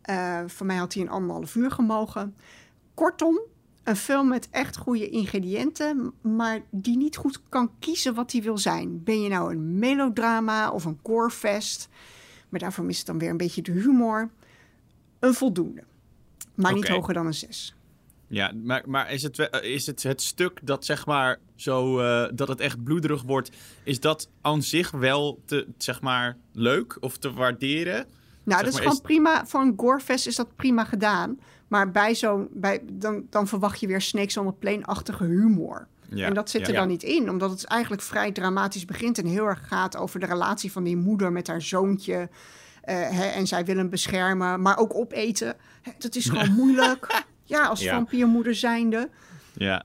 [0.10, 2.36] Uh, voor mij had hij een anderhalf uur gemogen.
[2.93, 3.39] Kortom,
[3.84, 8.58] een film met echt goede ingrediënten, maar die niet goed kan kiezen wat hij wil
[8.58, 9.04] zijn.
[9.04, 11.89] Ben je nou een melodrama of een gorefest?
[12.50, 14.30] Maar daarvoor mist het dan weer een beetje de humor.
[15.19, 15.84] Een voldoende,
[16.56, 16.74] maar okay.
[16.74, 17.74] niet hoger dan een zes.
[18.27, 22.47] Ja, maar, maar is, het, is het het stuk dat zeg maar zo uh, dat
[22.47, 23.51] het echt bloederig wordt,
[23.83, 27.93] is dat aan zich wel te, zeg maar, leuk of te waarderen?
[27.95, 28.05] Nou,
[28.43, 29.45] zeg dat is maar, gewoon prima.
[29.45, 31.39] Voor een gorefest is dat prima gedaan.
[31.67, 35.88] Maar bij zo'n, bij, dan, dan verwacht je weer Snakes on a Plane-achtige humor.
[36.09, 36.79] Ja, en dat zit er ja.
[36.79, 40.25] dan niet in, omdat het eigenlijk vrij dramatisch begint en heel erg gaat over de
[40.25, 42.13] relatie van die moeder met haar zoontje.
[42.13, 42.29] Uh,
[43.09, 45.55] hè, en zij wil hem beschermen, maar ook opeten.
[45.81, 47.23] Hè, dat is gewoon moeilijk.
[47.45, 47.93] Ja, als Ja.
[47.95, 49.10] vampiermoeder zijnde.
[49.53, 49.84] Ja.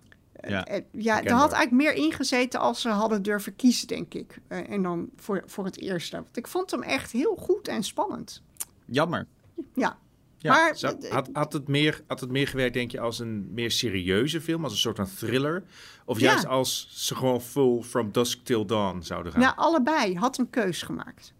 [0.49, 0.65] Ja.
[0.67, 4.39] Eh, ja, er had eigenlijk meer ingezeten als ze hadden durven kiezen, denk ik.
[4.49, 6.17] Eh, en dan voor, voor het eerste.
[6.17, 8.43] Want ik vond hem echt heel goed en spannend.
[8.87, 9.27] Jammer.
[9.75, 9.99] Ja.
[10.39, 13.19] Ja, maar Zou- eh, had, had, het meer, had het meer gewerkt, denk je, als
[13.19, 14.63] een meer serieuze film?
[14.65, 15.63] Als een soort van thriller?
[16.05, 16.27] Of Ja.
[16.31, 19.41] juist als ze gewoon full From Dusk Till Dawn zouden gaan?
[19.41, 21.33] nou, allebei had een keus gemaakt.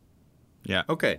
[0.63, 0.85] Ja.
[0.87, 1.19] Oké.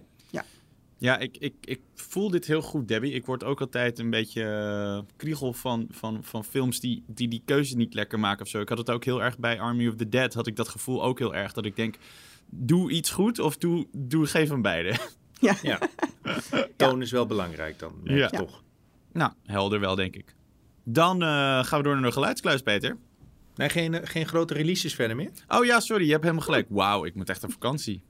[1.01, 3.13] Ja, ik, ik, ik voel dit heel goed, Debbie.
[3.13, 7.41] Ik word ook altijd een beetje eh, kriegel van, van, van films die, die die
[7.45, 8.59] keuze niet lekker maken of zo.
[8.61, 10.33] Ik had het ook heel erg bij Army of the Dead.
[10.33, 11.53] Had ik dat gevoel ook heel erg.
[11.53, 11.95] Dat ik denk,
[12.49, 14.95] doe iets goed of doe, doe geef hem beide.
[15.39, 15.55] Ja.
[15.61, 15.79] Ja.
[16.77, 18.27] Toon is wel belangrijk dan, Ja.
[18.27, 18.63] toch?
[19.13, 20.35] nou, helder wel, denk ik.
[20.83, 21.27] Dan eh,
[21.63, 22.97] gaan we door naar de geluidskluis, Peter.
[23.55, 25.31] Nee, geen, eh, geen grote releases verder meer?
[25.47, 26.65] Oh ja, sorry, je hebt helemaal gelijk.
[26.69, 28.03] Wauw, ik moet echt op vakantie.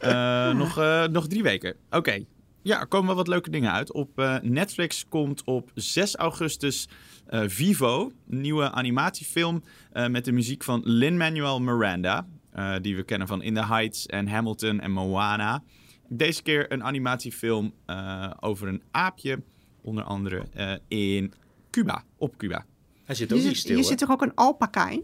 [0.00, 1.74] Eh, nog, eh, nog drie weken.
[1.90, 2.24] Oké.
[2.62, 3.92] Ja, er komen wel wat leuke dingen uit.
[3.92, 6.88] Op eh, Netflix komt op 6 augustus
[7.26, 12.26] eh, Vivo, een nieuwe animatiefilm eh, met de muziek van Lin-Manuel Miranda.
[12.50, 15.62] eh, die we kennen van In the Heights en Hamilton en Moana.
[16.08, 19.42] Deze keer een animatiefilm eh, over een aapje,
[19.80, 21.32] onder andere eh, in
[21.70, 22.64] Cuba, op Cuba.
[23.04, 23.88] Hij zit Hier ook niet stil, hier hè?
[23.88, 25.02] zit toch ook een alpaca in?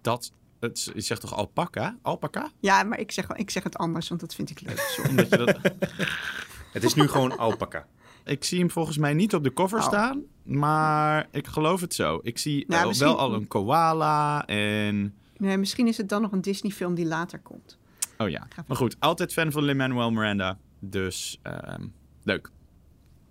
[0.00, 1.96] Dat, het, je zegt toch alpaca?
[2.02, 2.50] Alpaca?
[2.60, 4.78] Ja, maar ik zeg, ik zeg het anders, want dat vind ik leuk.
[4.78, 5.10] Sorry.
[5.10, 5.58] Omdat je dat...
[6.72, 7.86] Het is nu gewoon alpaca.
[8.24, 9.84] Ik zie hem volgens mij niet op de cover Oh.
[9.84, 12.20] staan, maar ik geloof het zo.
[12.22, 15.14] Ik zie Nou, misschien- wel al een koala en...
[15.36, 17.78] Nee, misschien is het dan nog een Disney-film die later komt.
[18.18, 18.96] Oh ja, maar goed.
[18.98, 20.58] Altijd fan van Lin-Manuel Miranda.
[20.80, 21.86] Dus ehm,
[22.22, 22.50] leuk.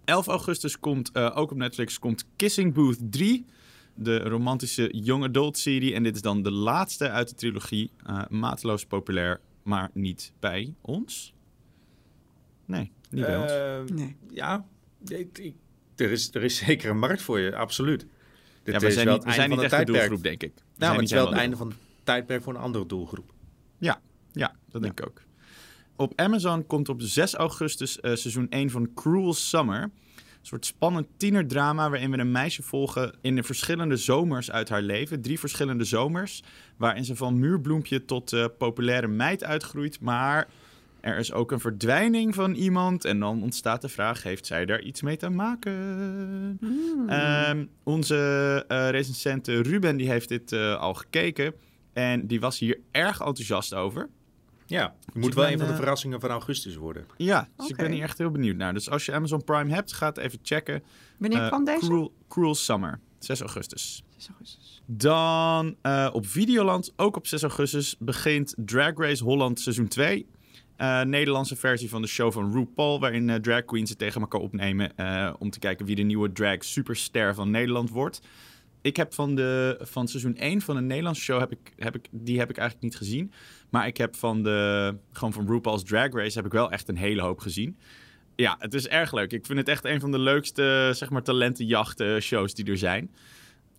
[0.05, 3.45] 11 augustus komt eh, ook op Netflix komt Kissing Booth 3.
[3.97, 5.93] De romantische young adult serie.
[5.93, 7.91] En dit is dan de laatste uit de trilogie.
[8.05, 11.33] Eh, mateloos populair, maar niet bij ons.
[12.65, 13.51] Nee, niet bij ons.
[13.51, 14.15] Eh, Nee.
[14.29, 14.65] Ja,
[15.07, 15.55] ik, ik-
[15.95, 18.05] er, is, er is zeker een markt voor je, absoluut.
[18.63, 19.99] Dit Ja, we is zijn wel niet, we zijn einde niet van echt de tijdperk.
[20.21, 20.53] doelgroep, denk ik.
[20.55, 22.85] We Nou, zijn maar het is wel het einde van het tijdperk voor een andere
[22.85, 23.33] doelgroep.
[23.77, 25.21] Ja, ja dat denk ik ook.
[25.95, 29.91] Op Amazon komt op 6 augustus eh, seizoen 1 van Cruel Summer.
[30.45, 34.81] Een soort spannend tienerdrama waarin we een meisje volgen in de verschillende zomers uit haar
[34.81, 35.21] leven.
[35.21, 36.43] Drie verschillende zomers,
[36.77, 39.99] waarin ze van muurbloempje tot eh, populaire meid uitgroeit.
[39.99, 40.47] Maar
[41.01, 44.81] er is ook een verdwijning van iemand en dan ontstaat de vraag, heeft zij daar
[44.81, 45.73] iets mee te maken?
[47.07, 48.57] Ehm, onze
[48.91, 51.53] recensente Ruben die heeft dit eh, al gekeken
[51.93, 54.09] en die was hier erg enthousiast over.
[54.65, 57.05] Ja, het moet wel ben, een van de eh, verrassingen van augustus worden.
[57.17, 58.73] Ja, dus ik ben hier echt heel benieuwd naar.
[58.73, 60.83] Dus als je Amazon Prime hebt, ga het even checken.
[61.17, 61.85] Wanneer Eh, kwam deze?
[61.85, 64.03] Cruel, Cruel Summer, 6 augustus.
[64.17, 64.81] 6 augustus.
[64.85, 70.25] Dan eh, op Videoland, ook op 6 augustus, begint Drag Race Holland seizoen 2.
[70.75, 74.41] Eh, Nederlandse versie van de show van RuPaul, waarin eh, drag queens het tegen elkaar
[74.41, 78.21] opnemen eh, om te kijken wie de nieuwe drag superster van Nederland wordt.
[78.85, 82.07] Ik heb van, de, van seizoen 1 van de Nederlandse show, heb ik, heb ik,
[82.11, 83.31] die heb ik eigenlijk niet gezien.
[83.69, 86.97] Maar ik heb van, de, gewoon van RuPaul's Drag Race heb ik wel echt een
[86.97, 87.77] hele hoop gezien.
[88.35, 89.31] Ja, het is erg leuk.
[89.31, 93.11] Ik vind het echt een van de leukste, zeg maar, talentenjachten shows die er zijn.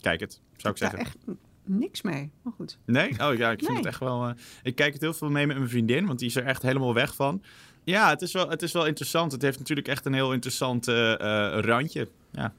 [0.01, 0.99] Kijk het, zou ik Daar zeggen.
[0.99, 2.31] echt niks mee.
[2.43, 2.79] Maar goed.
[2.87, 3.11] Nee?
[3.11, 3.77] Oh ja, ik vind Nee.
[3.77, 4.27] het echt wel...
[4.29, 6.63] eh, ik kijk het heel veel mee met mijn vriendin, want die is er echt
[6.63, 7.43] helemaal weg van.
[7.85, 9.33] Ja, het is wel, het is wel interessant.
[9.33, 12.09] Het heeft natuurlijk echt een heel interessant eh, eh, randje.
[12.33, 12.53] Ja.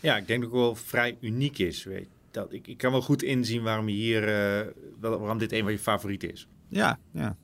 [0.00, 1.84] Ja, ik denk dat het wel vrij uniek is.
[1.84, 2.08] Weet.
[2.30, 4.66] Dat, ik, ik kan wel goed inzien waarom, je hier, eh,
[5.00, 6.46] waarom dit een van je favorieten is.
[6.68, 7.36] Ja, ja.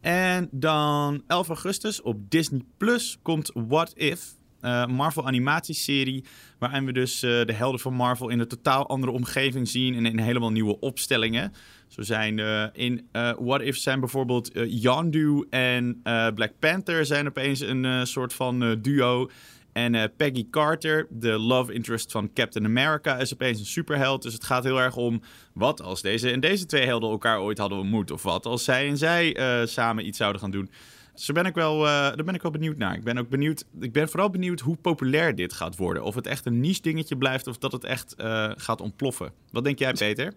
[0.00, 4.36] En dan 11 augustus op Disney Plus komt What If.
[4.60, 6.24] eh, Marvel animatieserie.
[6.58, 9.94] Waarin we dus eh, de helden van Marvel in een totaal andere omgeving zien.
[9.94, 11.52] En in helemaal nieuwe opstellingen.
[11.88, 12.38] Zo zijn
[12.72, 16.00] in What If zijn bijvoorbeeld Yondu en
[16.34, 19.30] Black Panther zijn opeens een soort van duo.
[19.78, 24.22] En eh, Peggy Carter, de love interest van Captain America, is opeens een superheld.
[24.22, 25.20] Dus het gaat heel erg om
[25.52, 28.10] wat als deze en deze twee helden elkaar ooit hadden ontmoet.
[28.10, 30.70] Of wat als zij en zij eh, samen iets zouden gaan doen.
[31.14, 32.94] Dus daar ben, ik wel, eh, daar ben ik wel benieuwd naar.
[32.94, 33.64] Ik ben ook benieuwd.
[33.80, 36.02] Ik ben vooral benieuwd hoe populair dit gaat worden.
[36.02, 38.14] Of het echt een niche dingetje blijft of dat het echt
[38.56, 39.32] gaat ontploffen.
[39.50, 40.32] Wat denk jij, Peter?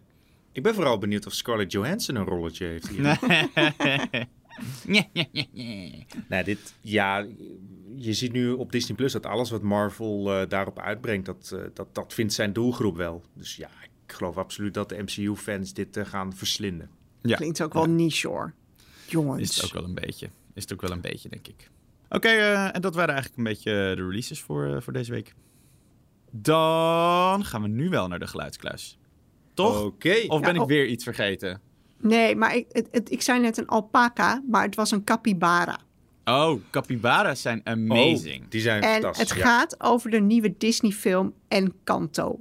[0.51, 3.19] Ik ben vooral benieuwd of Scarlett Johansson een rolletje heeft hier.
[6.29, 7.25] Nou, dit, ja,
[7.95, 11.59] je ziet nu op Disney Plus dat alles wat Marvel eh, daarop uitbrengt, dat, eh,
[11.73, 13.23] dat, dat vindt zijn doelgroep wel.
[13.33, 16.89] Dus ja, ik geloof absoluut dat de MCU-fans dit eh, gaan verslinden.
[17.21, 17.35] Ja.
[17.35, 18.53] Klinkt ook wel niche hoor.
[19.07, 19.41] Jongens.
[19.41, 20.29] Is het ook wel een beetje.
[20.53, 21.69] Is het ook wel een beetje, denk ik.
[22.09, 25.33] Oké, eh, en dat waren eigenlijk een beetje de releases voor, voor deze week.
[26.31, 28.97] Dan gaan we nu wel naar de geluidskluis.
[29.53, 29.83] Toch?
[29.83, 30.23] Oké.
[30.27, 30.67] Of Ja, ben ik oh.
[30.67, 31.61] weer iets vergeten?
[32.01, 35.77] Nee, maar ik, het, het- ik zei net een alpaca, maar het was een capybara.
[36.25, 38.43] Oh, capybara's zijn amazing.
[38.43, 39.29] Oh, die zijn En fantastisch.
[39.29, 39.45] het ja.
[39.45, 42.39] gaat over de nieuwe Disney-film Encanto.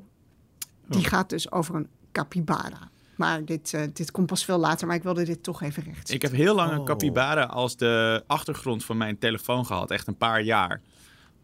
[0.86, 1.06] Die Oh.
[1.06, 2.88] gaat dus over een capybara.
[3.16, 6.10] Maar dit, eh, dit komt pas veel later, maar ik wilde dit toch even recht
[6.12, 6.84] Ik heb heel lang een Oh.
[6.84, 9.90] capybara als de achtergrond van mijn telefoon gehad.
[9.90, 10.80] Echt een paar jaar.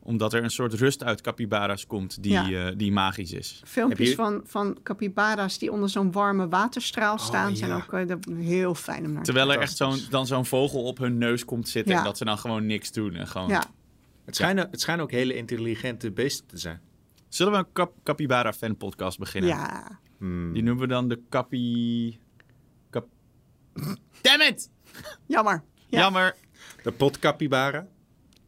[0.06, 2.50] Omdat er een soort rust uit capybara's komt die, Ja.
[2.68, 3.62] eh, die magisch is.
[3.64, 7.56] Filmpjes Heb je- van, van capybara's die onder zo'n warme waterstraal staan...
[7.56, 7.76] zijn ja.
[7.76, 10.98] ook eh, heel fijn om naar te Terwijl er echt zo'n, dan zo'n vogel op
[10.98, 11.92] hun neus komt zitten.
[11.92, 11.98] Ja.
[11.98, 13.14] En dat ze dan gewoon niks doen.
[13.14, 13.48] En gewoon...
[13.48, 13.64] Ja,
[14.24, 16.80] Het, schijnen, het schijnen ook hele intelligente beesten te zijn.
[17.28, 19.50] Zullen we een cap capybara fan podcast beginnen?
[19.50, 19.98] ja.
[20.18, 20.52] Hmm.
[20.52, 22.18] Die noemen we dan de Capi...
[22.90, 23.06] Cap...
[24.20, 24.70] Damn it!
[25.26, 25.62] jammer.
[25.86, 25.98] Ja.
[26.00, 26.34] Jammer.
[26.82, 27.86] De Pot Capybara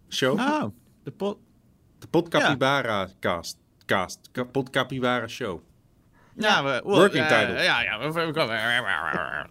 [0.08, 0.38] show.
[0.38, 0.64] Oh,
[1.02, 1.38] de pot...
[1.98, 3.56] De Pot Capybara cast.
[3.86, 4.30] Cast.
[4.70, 5.60] Capybara show.
[6.34, 6.68] Ja, we...
[6.68, 7.62] well, Working title.
[7.62, 7.98] Ja, ja.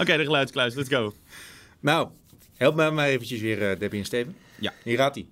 [0.00, 0.74] Oké, de geluidskluis.
[0.74, 1.14] Let's go.
[1.80, 2.08] Nou,
[2.56, 4.36] help mij maar eventjes weer, eh, Debbie en Steven.
[4.58, 4.72] Ja.
[4.82, 5.26] Hier gaat hij.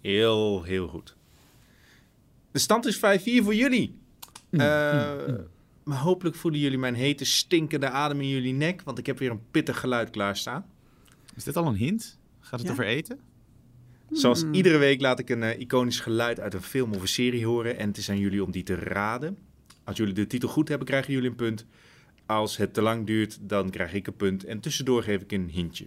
[0.00, 1.16] Heel, heel goed.
[2.52, 3.00] De stand is 5-4
[3.44, 3.98] voor jullie.
[4.50, 5.12] Mm, Eh,
[5.88, 9.30] Maar hopelijk voelen jullie mijn hete, stinkende adem in jullie nek, want ik heb weer
[9.30, 10.66] een pittig geluid klaarstaan.
[11.34, 12.18] Is dit al een hint?
[12.40, 12.72] Gaat het Ja.
[12.72, 13.20] over eten?
[14.10, 14.54] Zoals Hmm.
[14.54, 17.78] iedere week laat ik een eh, iconisch geluid uit een film of een serie horen
[17.78, 19.38] en het is aan jullie om die te raden.
[19.84, 21.66] Als jullie de titel goed hebben, krijgen jullie een punt.
[22.26, 24.44] Als het te lang duurt, dan krijg ik een punt.
[24.44, 25.86] En tussendoor geef ik een hintje.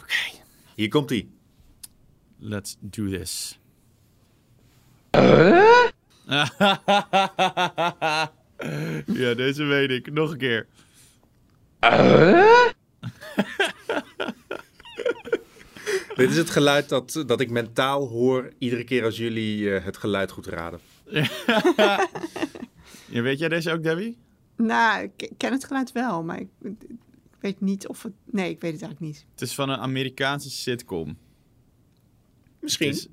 [0.00, 0.42] Oké.
[0.74, 1.28] Hier komt hij.
[2.38, 3.58] Let's do this.
[9.22, 10.12] ja, deze weet ik.
[10.12, 10.66] Nog een keer.
[16.16, 19.96] Dit is het geluid dat, dat ik mentaal hoor iedere keer als jullie eh, het
[19.96, 20.80] geluid goed raden.
[23.12, 24.18] Ja, weet jij deze ook, Debbie?
[24.56, 26.76] Nou, ik ken het geluid wel, maar ik, ik
[27.40, 28.12] weet niet of het...
[28.24, 29.26] Nee, ik weet het eigenlijk niet.
[29.30, 31.18] Het is van een Amerikaanse sitcom.
[32.60, 32.88] Misschien.
[32.88, 33.08] Is.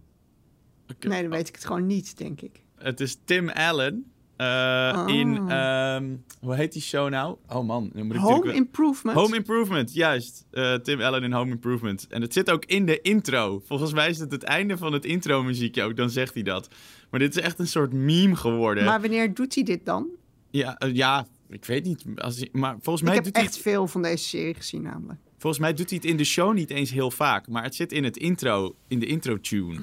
[0.99, 2.61] Nee, dan weet ik het gewoon niet, denk ik.
[2.79, 4.11] Het is Tim Allen.
[4.35, 7.37] eh, In, ehm, hoe heet die show nou?
[7.47, 9.17] Oh man, dan moet ik Home wel- Improvement.
[9.17, 10.45] Home Improvement, juist.
[10.51, 12.07] Eh, Tim Allen in Home Improvement.
[12.07, 13.61] En het zit ook in de intro.
[13.65, 16.67] Volgens mij is het het einde van het intro muziekje ook, dan zegt hij dat.
[17.09, 18.83] Maar dit is echt een soort meme geworden.
[18.85, 20.07] Maar wanneer doet hij dit dan?
[20.49, 22.03] Ja, eh, ja, ik weet niet.
[22.15, 25.19] Als hij- maar volgens mij, ik heb doet echt veel van deze serie gezien namelijk.
[25.37, 27.47] volgens mij doet hij het in de show niet eens heel vaak.
[27.47, 29.79] Maar het zit in het intro, in de intro-tune.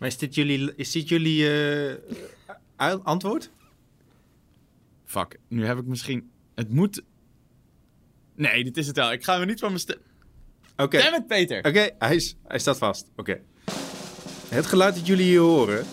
[0.00, 1.50] Maar is dit jullie, is dit jullie
[2.76, 3.50] eh, antwoord?
[5.04, 6.30] Fuck, nu heb ik misschien...
[6.54, 7.02] Het moet...
[8.34, 9.12] Nee, dit is het wel.
[9.12, 9.98] Ik ga me niet van mijn stem...
[10.76, 10.98] Oké.
[10.98, 11.58] Damn it, Peter!
[11.64, 13.10] Oké, hij, is- hij staat vast.
[13.16, 13.40] Oké.
[14.48, 15.84] Het geluid dat jullie hier horen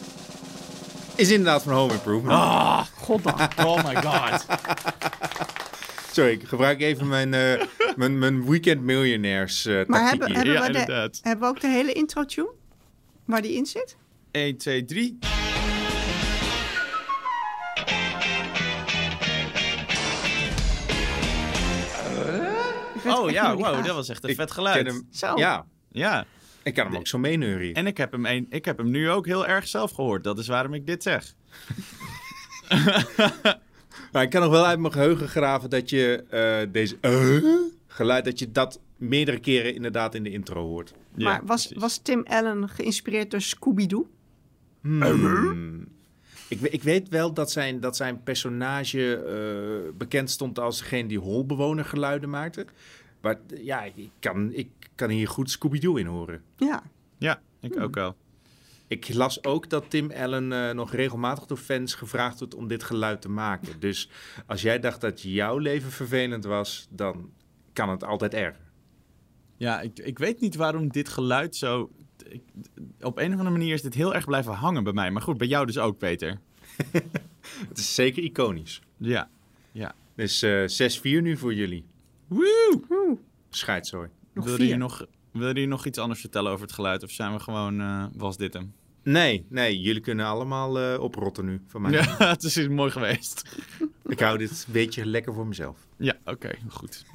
[1.15, 2.33] is inderdaad van Home Improvement.
[2.33, 3.65] Ah, Goddag.
[3.65, 4.45] oh my god.
[6.13, 7.65] Sorry, ik gebruik even mijn, eh,
[7.95, 10.61] mijn, mijn Weekend Millionaires eh Maar tactiek hebben, hier.
[10.63, 12.51] hebben, Ja, we de, hebben we ook de hele intro-tune?
[13.27, 13.97] Waar die in zit?
[14.31, 15.17] 1, 2, 3.
[22.95, 24.87] Ik weet Oh ja, wow, dat was echt een Ik vet ken geluid.
[24.87, 25.35] hem, Zo.
[25.35, 26.25] Ja, Ja,
[26.63, 27.73] ik kan hem ook zo meeneuren.
[27.73, 30.23] en ik heb, hem een, ik heb hem nu ook heel erg zelf gehoord.
[30.23, 31.33] Dat is waarom ik dit zeg.
[34.11, 37.43] Maar ik kan nog wel uit mijn geheugen graven dat je eh, deze eh,
[37.87, 40.93] geluid, dat je dat meerdere keren inderdaad in de intro hoort.
[41.15, 41.81] Ja, maar was, precies.
[41.81, 44.07] was Tim Allen geïnspireerd door Scooby-Doo?
[44.81, 45.87] Hmm.
[46.49, 51.19] Ik, ik weet wel dat zijn, dat zijn personage eh, bekend stond als degene die
[51.19, 52.65] holbewoner geluiden maakte.
[53.21, 56.41] Maar ja, ik kan, ik kan hier goed Scooby-Doo in horen.
[56.57, 56.83] Ja.
[57.17, 58.15] Ja, ik ook wel.
[58.87, 62.83] Ik las ook dat Tim Allen eh, nog regelmatig door fans gevraagd wordt om dit
[62.83, 63.79] geluid te maken.
[63.79, 64.09] Dus
[64.45, 67.31] als jij dacht dat jouw leven vervelend was, dan
[67.73, 68.66] kan het altijd erger.
[69.57, 71.91] Ja, ik, ik weet niet waarom dit geluid zo...
[72.29, 72.41] ik-
[73.01, 75.11] op een of andere manier is dit heel erg blijven hangen bij mij.
[75.11, 76.39] Maar goed, bij jou dus ook, Peter.
[77.69, 78.81] Het is zeker iconisch.
[78.97, 79.29] Ja.
[79.71, 79.95] Ja.
[80.15, 81.85] Dus eh 6-4 nu voor jullie.
[82.27, 83.17] Woe!
[83.49, 84.09] Scheidzooi.
[84.33, 87.03] Nog Wil je nog, wil je nog iets anders vertellen over het geluid?
[87.03, 87.81] Of zijn we gewoon...
[87.81, 88.73] eh, was dit hem?
[89.03, 91.91] Nee, nee, jullie kunnen allemaal eh, oprotten nu van mij.
[91.97, 93.55] Ja, het is mooi geweest.
[94.05, 95.77] Ik hou dit een beetje lekker voor mezelf.
[95.97, 97.05] Ja, oké, goed.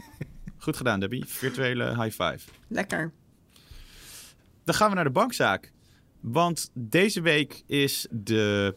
[0.62, 1.24] Goed gedaan, Debbie.
[1.26, 2.38] Virtuele high five.
[2.68, 3.12] Lekker.
[4.64, 5.72] Dan gaan we naar de bankzaak.
[6.20, 8.74] Want deze week is de,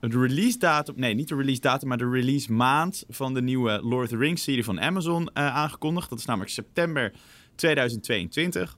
[0.00, 0.94] de release datum...
[0.96, 3.04] Nee, niet de release datum, maar de release maand...
[3.08, 6.10] van de nieuwe Lord of the Rings serie van Amazon eh, aangekondigd.
[6.10, 7.12] Dat is namelijk september
[7.54, 8.76] 2022.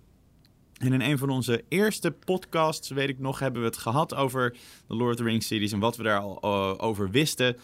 [0.78, 4.56] En in een van onze eerste podcasts, weet ik nog, hebben we het gehad over
[4.86, 7.56] de Lord of the Rings series en wat we daar al eh, over wisten.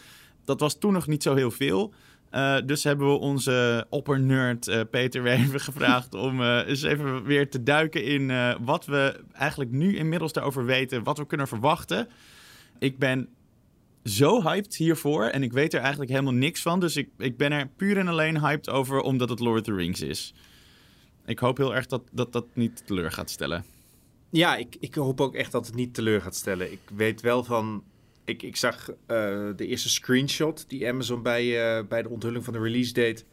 [0.45, 1.93] Dat was toen nog niet zo heel veel.
[2.29, 7.23] Eh, dus hebben we onze oppernerd eh Peter weer even gevraagd om eh, eens even
[7.23, 8.31] weer te duiken in
[8.63, 12.07] wat we eigenlijk nu inmiddels daarover weten, wat we kunnen verwachten.
[12.79, 13.29] Ik ben
[14.03, 16.79] zo hyped hiervoor en ik weet er eigenlijk helemaal niks van.
[16.79, 19.73] Dus ik, ik ben er puur en alleen hyped over omdat het Lord of the
[19.73, 20.33] Rings is.
[21.25, 23.63] Ik hoop heel erg dat dat, dat niet teleur gaat stellen.
[24.29, 26.71] Ja, ik, ik hoop ook echt dat het niet teleur gaat stellen.
[26.71, 27.83] Ik weet wel van...
[28.27, 28.95] Ik, ik zag eh,
[29.55, 33.23] de eerste screenshot die Amazon bij, eh, bij de onthulling van de release date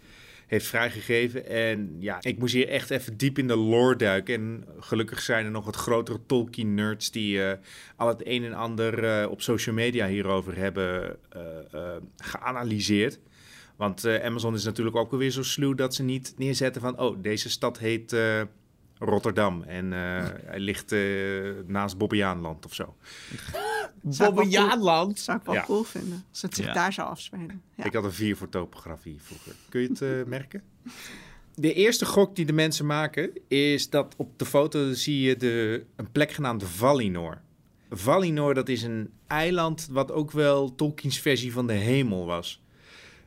[0.46, 1.46] heeft vrijgegeven.
[1.46, 4.35] En ja, ik moest hier echt even diep in de lore duiken.
[4.35, 7.59] En gelukkig zijn er nog wat grotere Tolkien-nerds die eh,
[7.96, 11.16] al het een en ander op social media hierover hebben
[12.16, 13.18] geanalyseerd.
[13.76, 16.98] Want Amazon is natuurlijk ook alweer zo sluw dat ze niet neerzetten van...
[16.98, 18.16] oh, deze stad heet
[18.98, 20.94] Rotterdam en hij ligt
[21.66, 22.94] naast Bobbejaanland of zo.
[24.09, 25.18] Zou ik wel cool- Jaanland.
[25.20, 25.64] Zou ik wel Ja.
[25.64, 26.25] cool vinden.
[26.31, 26.73] Als het zich Ja.
[26.73, 27.62] daar zou afspelen.
[27.77, 27.85] Ja.
[27.85, 29.55] Ik had een vier voor topografie vroeger.
[29.68, 30.62] Kun je het eh, merken?
[31.55, 35.85] De eerste gok die de mensen maken is dat op de foto zie je de,
[35.97, 37.41] een plek genaamd Valinor.
[37.91, 42.62] Valinor dat is een eiland wat ook wel Tolkiens versie van de hemel was.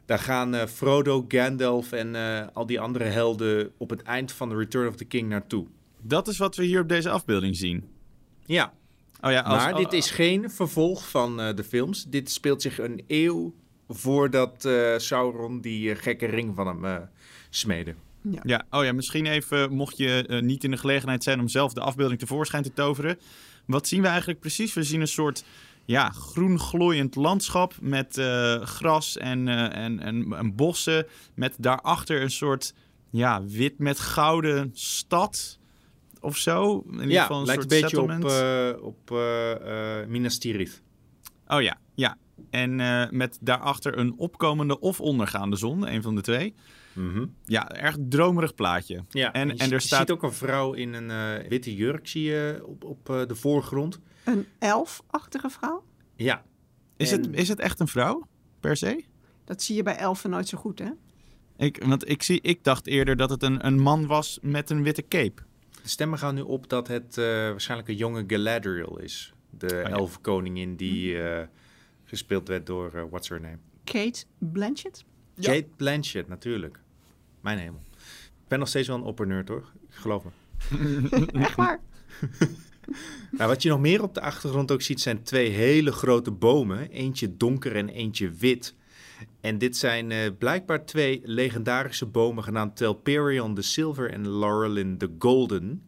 [0.06, 4.50] Daar gaan eh, Frodo, Gandalf en eh, al die andere helden op het eind van
[4.50, 5.66] The Return of the King naartoe.
[6.02, 7.90] Dat is wat we hier op deze afbeelding zien.
[8.46, 8.74] Ja,
[9.22, 12.04] Oh ja, als, maar dit is geen vervolg van eh, de films.
[12.04, 13.54] Dit speelt zich een eeuw
[13.88, 16.98] voordat eh, Sauron die eh, gekke ring van hem eh
[17.50, 17.96] smeedde.
[18.44, 21.82] Ja, oh ja, misschien even, mocht je niet in de gelegenheid zijn om zelf de
[21.82, 23.20] afbeelding tevoorschijn te toveren.
[23.66, 24.74] Wat zien we eigenlijk precies?
[24.74, 25.44] We zien een soort
[25.88, 31.06] ja, groen glooiend landschap met eh, gras en, eh, en, en, en bossen.
[31.34, 32.74] Met daarachter een soort
[33.10, 35.60] ja, wit met gouden stad
[36.28, 36.84] of zo.
[36.88, 38.76] In ieder Ja, geval een lijkt een soort beetje op, settlement.
[38.78, 40.82] eh, op eh, eh, Minas Tirith.
[41.48, 42.18] Oh ja, ja.
[42.50, 46.54] En eh, met daarachter een opkomende of ondergaande zon, een van de twee.
[46.94, 47.26] Mhm.
[47.46, 49.04] Ja, erg dromerig plaatje.
[49.10, 51.12] Ja, En- je, en er je staat- ziet ook een vrouw in een
[51.42, 54.00] eh, witte jurk zie je op, op eh, de voorgrond.
[54.24, 55.84] Een elfachtige vrouw?
[56.16, 56.44] Ja,
[56.98, 58.28] Is, En- het, is het echt een vrouw,
[58.60, 59.04] per se?
[59.46, 60.90] Dat zie je bij elfen nooit zo goed, hè?
[61.58, 64.84] Ik, want ik, zie, ik dacht eerder dat het een, een man was met een
[64.84, 65.42] witte cape.
[65.88, 69.34] De stemmen gaan nu op dat het eh, waarschijnlijk een jonge Galadriel is.
[69.50, 69.84] De ja.
[69.84, 71.48] elfenkoningin die eh,
[72.04, 73.58] gespeeld werd door, eh, what's her name?
[73.84, 75.06] Kate Blanchett?
[75.34, 75.52] Ja.
[75.52, 76.80] Kate Blanchett, natuurlijk.
[77.42, 77.82] Mijn hemel.
[78.18, 80.32] Ik ben nog steeds wel een oppernerd hoor, geloof me.
[81.42, 81.80] Echt waar?
[83.32, 86.90] Nou, wat je nog meer op de achtergrond ook ziet, zijn twee hele grote bomen.
[86.90, 88.76] Eentje donker en eentje wit.
[89.42, 95.16] En dit zijn eh, blijkbaar twee legendarische bomen genaamd Telperion de Silver en Laurelin de
[95.20, 95.82] Golden.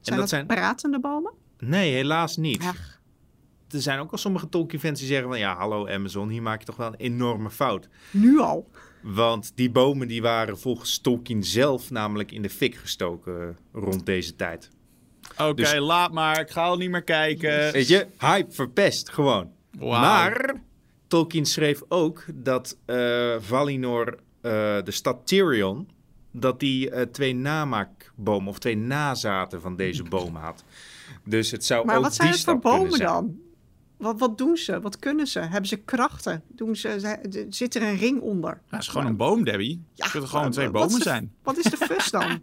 [0.00, 1.32] Zijn dat, pratende bomen?
[1.58, 2.62] Nee, helaas niet.
[2.62, 3.00] Ach.
[3.70, 5.38] Er zijn ook al sommige Tolkien-fans die zeggen van...
[5.38, 7.88] ja, hallo Amazon, hier maak je toch wel een enorme fout.
[8.10, 8.70] Nu al.
[9.02, 14.06] Want die bomen die waren volgens Tolkien zelf namelijk in de fik gestoken eh, rond
[14.06, 14.70] deze tijd.
[15.38, 16.40] Oké, Dus- laat maar.
[16.40, 17.72] Ik ga al niet meer kijken.
[17.72, 19.50] Weet je, hype verpest gewoon.
[19.78, 20.54] Maar
[21.06, 24.06] Tolkien schreef ook dat eh, Valinor,
[24.40, 24.50] eh,
[24.84, 25.88] de stad Tyrion,
[26.30, 30.64] dat die eh, twee namaakbomen of twee nazaten van deze bomen had.
[31.24, 33.36] Dus het zou Maar ook wat zijn die het voor bomen dan?
[33.96, 34.80] Wat, wat doen ze?
[34.80, 35.40] Wat kunnen ze?
[35.40, 36.42] Hebben ze krachten?
[36.48, 38.50] Doen ze, ze- zit er een ring onder?
[38.50, 39.82] Ja, het is gewoon een boom, Debbie.
[39.96, 41.32] het kunnen gewoon twee wat bomen is de- zijn.
[41.42, 42.30] Wat is de fuss dan?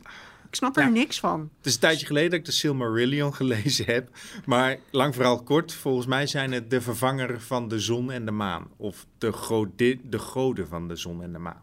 [0.54, 0.90] Ik snap er Ja.
[0.90, 1.50] niks van.
[1.58, 4.10] Het is een tijdje geleden dat ik de Silmarillion gelezen heb.
[4.46, 8.32] Maar lang vooral kort, volgens mij zijn het de vervanger van de zon en de
[8.32, 8.68] maan.
[8.78, 11.62] Of de, godi- de goden van de zon en de maan.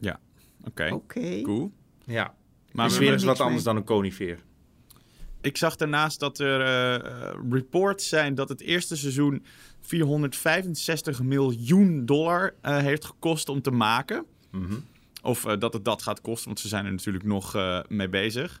[0.00, 0.20] Ja,
[0.64, 0.88] oké.
[0.92, 1.40] Oké.
[1.42, 1.72] Cool.
[2.04, 2.34] Ja,
[2.72, 3.64] Maar is we- weer er eens wat anders mee.
[3.64, 4.38] dan een conifeer.
[5.40, 9.44] Ik zag daarnaast dat er eh, eh, reports zijn dat het eerste seizoen
[9.80, 14.24] 465 miljoen dollar eh, heeft gekost om te maken.
[14.50, 14.74] Mhm.
[15.26, 18.08] Of eh, dat het dat gaat kosten, want ze zijn er natuurlijk nog eh, mee
[18.08, 18.60] bezig.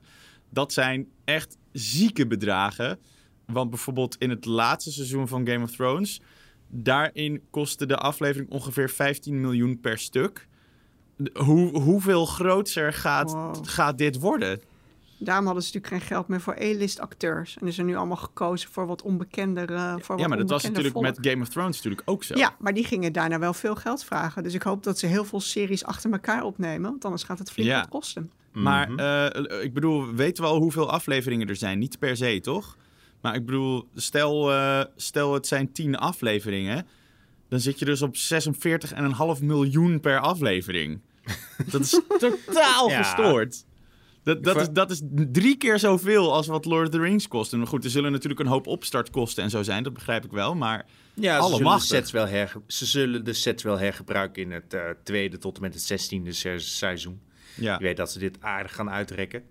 [0.50, 2.98] Dat zijn echt zieke bedragen.
[3.46, 6.20] Want bijvoorbeeld in het laatste seizoen van Game of Thrones...
[6.68, 10.48] daarin kostte de aflevering ongeveer 15 miljoen per stuk.
[11.34, 13.56] Hoe, hoeveel groter gaat, Wow.
[13.66, 14.60] gaat dit worden?
[15.18, 17.56] Daarom hadden ze natuurlijk geen geld meer voor A-list acteurs.
[17.60, 20.50] En is er nu allemaal gekozen voor wat onbekender uh, voor Ja, wat maar dat
[20.50, 21.04] was natuurlijk volk.
[21.04, 22.36] met Game of Thrones natuurlijk ook zo.
[22.38, 24.42] Ja, maar die gingen daarna wel veel geld vragen.
[24.42, 26.90] Dus ik hoop dat ze heel veel series achter elkaar opnemen.
[26.90, 27.78] Want anders gaat het flink Ja.
[27.80, 28.30] wat kosten.
[28.52, 28.98] Maar Mhm.
[28.98, 31.78] eh, ik bedoel, weten we al hoeveel afleveringen er zijn?
[31.78, 32.76] Niet per se, toch?
[33.20, 36.86] Maar ik bedoel, stel, eh, stel het zijn 10 afleveringen.
[37.48, 41.00] Dan zit je dus op 46,5 miljoen per aflevering.
[41.70, 43.02] Dat is totaal Ja.
[43.02, 43.64] gestoord.
[44.26, 45.00] Dat, dat, is, dat is
[45.32, 47.52] drie keer zoveel als wat Lord of the Rings kost.
[47.52, 49.82] En goed, er zullen natuurlijk een hoop opstartkosten en zo zijn.
[49.82, 50.54] Dat begrijp ik wel.
[50.54, 51.86] Maar Ja, ze zullen, de Allemachtig.
[51.88, 55.62] sets wel herge- ze zullen de sets wel hergebruiken in het eh, tweede tot en
[55.62, 57.20] met het zestiende se- seizoen.
[57.56, 59.42] ja, Ik weet dat ze dit aardig gaan uitrekken.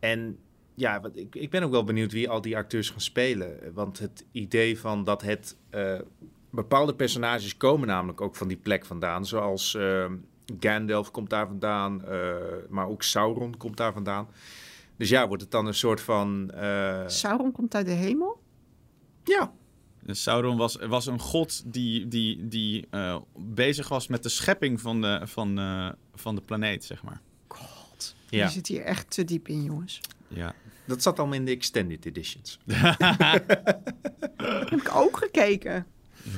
[0.00, 0.38] En
[0.74, 3.58] ja, wat, ik, ik ben ook wel benieuwd wie al die acteurs gaan spelen.
[3.74, 5.56] Want het idee van dat het...
[5.70, 5.94] eh,
[6.50, 9.26] bepaalde personages komen namelijk ook van die plek vandaan.
[9.26, 10.06] Zoals eh,
[10.60, 12.34] Gandalf komt daar vandaan, eh,
[12.68, 14.28] maar ook Sauron komt daar vandaan.
[14.96, 16.50] Dus ja, wordt het dan een soort van...
[16.50, 18.40] eh, Sauron komt uit de hemel?
[19.24, 19.52] ja,
[20.06, 25.00] Sauron was, was een god die, die, die eh, bezig was met de schepping van
[25.00, 27.20] de, van, eh, van de planeet, zeg maar.
[27.48, 28.44] God, Ja.
[28.44, 30.00] je zit hier echt te diep in, jongens.
[30.28, 30.54] Ja.
[30.84, 32.58] dat zat allemaal in de extended editions.
[34.36, 35.86] Heb ik ook gekeken.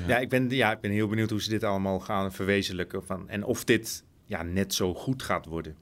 [0.06, 3.04] Ja, ik ben, ja, ik ben heel benieuwd hoe ze dit allemaal gaan verwezenlijken.
[3.04, 5.76] Van, en of dit ja, net zo goed gaat worden.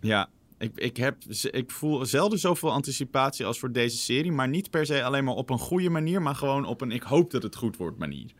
[0.00, 0.28] Ja,
[0.58, 1.16] ik, ik, heb,
[1.50, 4.32] ik voel zelden zoveel anticipatie als voor deze serie.
[4.32, 7.02] Maar niet per se alleen maar op een goede manier, maar gewoon op een ik
[7.02, 8.32] hoop dat het goed wordt manier.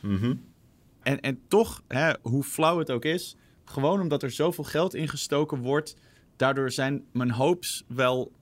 [0.00, 0.34] Mhm.
[1.02, 5.58] En, en toch, hè, hoe flauw het ook is, gewoon omdat er zoveel geld ingestoken
[5.58, 5.96] wordt,
[6.36, 8.32] daardoor zijn mijn hopes wel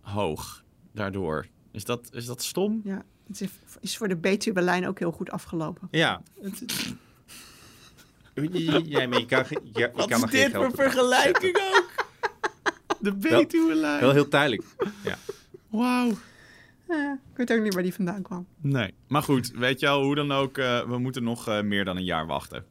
[0.00, 0.64] hoog.
[0.92, 1.46] Daardoor.
[1.70, 2.80] Is dat, is dat stom?
[2.84, 3.48] Ja, het
[3.80, 5.88] is, voor de Betuwe-lijn ook heel goed afgelopen.
[5.90, 6.22] Ja.
[8.84, 12.06] Ja, maar je kan, je Wat kan is dit voor vergelijking ook?
[13.00, 14.12] De Wel Betuwe-lijn.
[14.12, 14.62] heel tijdelijk.
[15.04, 15.16] Ja.
[15.68, 16.10] Wauw.
[16.88, 18.46] Ik weet ook niet waar die vandaan kwam.
[18.60, 21.84] Nee, maar goed, weet je al, hoe dan ook, eh, we moeten nog eh, meer
[21.84, 22.64] dan een jaar wachten.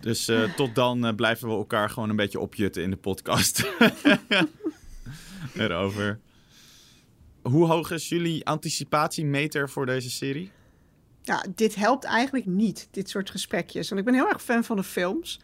[0.00, 3.66] Dus eh, tot dan blijven we elkaar gewoon een beetje opjutten in de podcast.
[5.54, 6.20] Erover.
[7.50, 10.50] Hoe hoog is jullie anticipatiemeter voor deze serie?
[11.22, 13.88] Ja, dit helpt eigenlijk niet, dit soort gesprekjes.
[13.88, 15.40] Want ik ben heel erg fan van de films.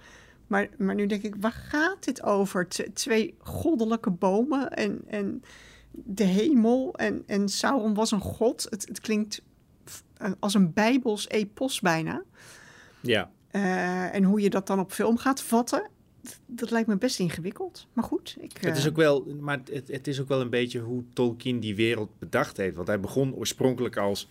[0.47, 2.69] Maar, maar nu denk ik, waar gaat dit over?
[2.69, 5.43] T- twee goddelijke bomen en, en
[5.91, 6.95] de hemel.
[6.95, 8.67] En, en Sauron was een god.
[8.71, 9.43] Het, het klinkt
[9.91, 10.03] f-
[10.39, 12.23] als een bijbels epos bijna.
[13.01, 13.31] Ja.
[13.51, 15.91] Eh, en hoe je dat dan op film gaat vatten,
[16.47, 17.87] dat, lijkt me best ingewikkeld.
[17.93, 18.53] Maar goed, ik...
[18.61, 21.61] Het is eh, ook wel, maar het, het is ook wel een beetje hoe Tolkien
[21.61, 22.77] die wereld bedacht heeft.
[22.77, 24.29] Want hij begon oorspronkelijk als.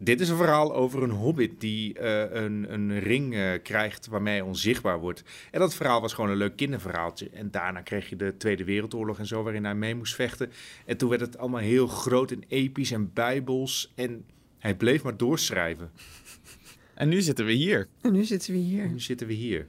[0.00, 4.34] Dit is een verhaal over een hobbit die eh, een, een ring eh, krijgt waarmee
[4.34, 5.22] hij onzichtbaar wordt.
[5.50, 7.30] En dat verhaal was gewoon een leuk kinderverhaaltje.
[7.30, 10.50] En daarna kreeg je de Tweede Wereldoorlog en zo, waarin hij mee moest vechten.
[10.86, 13.92] En toen werd het allemaal heel groot en episch en bijbels.
[13.94, 14.24] En
[14.58, 15.90] hij bleef maar doorschrijven.
[16.94, 17.88] En nu zitten we hier.
[18.00, 18.82] En nu zitten we hier.
[18.82, 19.66] En nu zitten we hier.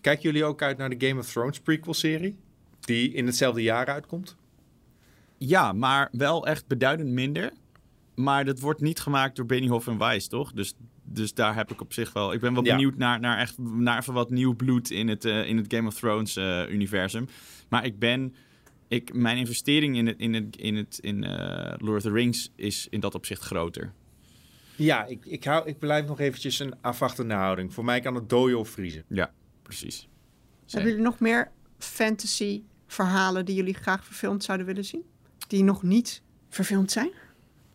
[0.00, 2.36] Kijken jullie ook uit naar de Game of Thrones prequel-serie?
[2.80, 4.36] Die in hetzelfde jaar uitkomt?
[5.38, 7.52] Ja, maar wel echt beduidend minder.
[8.14, 10.52] Maar dat wordt niet gemaakt door Benioff en Weiss, toch?
[10.52, 12.32] Dus, dus daar heb ik op zich wel...
[12.32, 12.74] Ik ben wel Ja.
[12.74, 15.88] benieuwd naar, naar, echt, naar even wat nieuw bloed in het, eh, in het Game
[15.88, 17.28] of Thrones eh, universum.
[17.68, 18.34] Maar ik ben...
[18.88, 22.50] Ik, mijn investering in, het, in, het, in, het, in eh, Lord of the Rings
[22.56, 23.92] is in dat opzicht groter.
[24.76, 27.74] Ja, ik, ik, hou, ik blijf nog eventjes een afwachtende houding.
[27.74, 29.04] Voor mij kan het dooien of vriezen.
[29.08, 29.32] Ja,
[29.68, 30.08] precies.
[30.66, 35.02] Hebben jullie nog meer fantasy verhalen die jullie graag verfilmd zouden willen zien?
[35.48, 37.10] Die nog niet verfilmd zijn?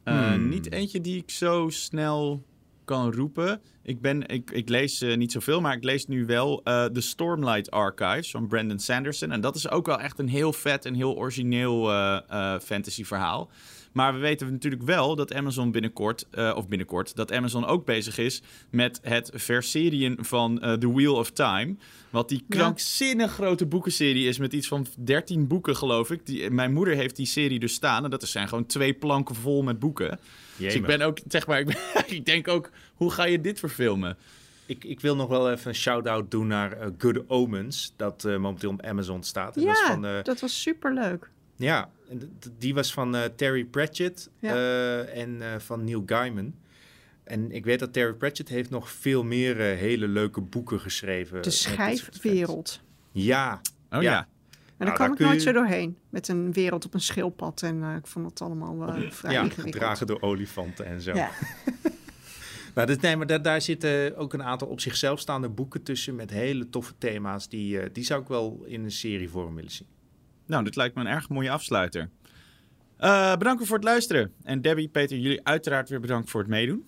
[0.03, 0.49] Eh, Hmm.
[0.49, 2.43] Niet eentje die ik zo snel
[2.85, 3.61] kan roepen.
[3.83, 7.01] Ik, ben, ik, ik lees eh, niet zoveel, maar ik lees nu wel eh de
[7.01, 9.31] Stormlight Archives van Brandon Sanderson.
[9.31, 13.03] En dat is ook wel echt een heel vet en heel origineel eh eh fantasy
[13.03, 13.49] verhaal.
[13.93, 18.17] Maar we weten natuurlijk wel dat Amazon binnenkort, eh, of binnenkort, dat Amazon ook bezig
[18.17, 21.75] is met het verseriën van eh, The Wheel of Time.
[22.09, 22.57] Wat die Ja.
[22.57, 26.25] krankzinnig grote boekenserie is met iets van 13 boeken, geloof ik.
[26.25, 29.61] Die, mijn moeder heeft die serie dus staan en dat zijn gewoon twee planken vol
[29.63, 30.19] met boeken.
[30.57, 33.59] Dus ik ben ook, zeg maar, ik, ben- ik denk ook, hoe ga je dit
[33.59, 34.17] verfilmen?
[34.65, 38.37] Ik, ik wil nog wel even een shout-out doen naar eh, Good Omens, dat eh,
[38.37, 39.57] momenteel op Amazon staat.
[39.57, 41.29] En dat is Ja, van, eh, dat was superleuk.
[41.55, 41.89] Ja,
[42.57, 44.53] die was van eh, Terry Pratchett Ja.
[44.53, 46.55] eh, en eh, van Neil Gaiman.
[47.23, 51.41] En ik weet dat Terry Pratchett heeft nog veel meer hele leuke boeken geschreven.
[51.41, 52.81] De fans.
[53.11, 54.11] Ja, Oh Ja.
[54.11, 54.27] ja.
[54.77, 55.97] Maar daar Nou, kwam ik nooit je- zo doorheen.
[56.09, 57.61] Met een wereld op een schildpad.
[57.61, 59.73] En eh, ik vond het allemaal eh, vrij ja ingewikkeld.
[59.75, 61.13] gedragen door olifanten en zo.
[61.15, 61.29] Ja.
[62.75, 66.15] Nou, dit, nee, maar daar, daar zitten ook een aantal op zichzelf staande boeken tussen
[66.15, 67.49] met hele toffe thema's.
[67.49, 69.87] Die, eh, die zou ik wel in een serievorm willen zien.
[70.45, 72.09] Nou, dit lijkt me een erg mooie afsluiter.
[72.97, 74.33] Eh bedankt voor het luisteren.
[74.43, 76.85] En Debbie, Peter, jullie uiteraard weer bedankt voor het meedoen.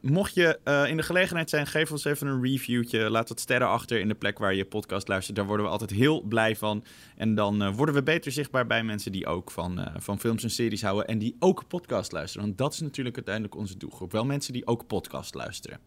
[0.00, 3.10] Mocht je eh, in de gelegenheid zijn, geef ons even een reviewtje.
[3.10, 5.36] Laat wat sterren achter in de plek waar je podcast luistert.
[5.36, 6.84] Daar worden we altijd heel blij van.
[7.16, 10.50] En dan eh, worden we beter zichtbaar bij mensen die ook van, van films en
[10.50, 11.06] series houden.
[11.06, 12.46] En die ook podcast luisteren.
[12.46, 14.12] Want dat is natuurlijk uiteindelijk onze doelgroep.
[14.12, 15.78] Wel mensen die ook podcast luisteren.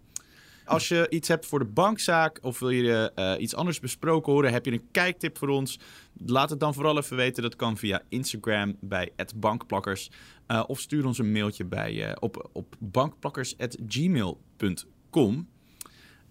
[0.71, 4.51] Als je iets hebt voor de bankzaak of wil je eh, iets anders besproken horen,
[4.51, 5.79] heb je een kijktip voor ons,
[6.25, 7.43] laat het dan vooral even weten.
[7.43, 10.09] Dat kan via Instagram bij @bankplakkers
[10.47, 15.49] eh, of stuur ons een mailtje bij, eh, op, op bankplakkers@gmail.com.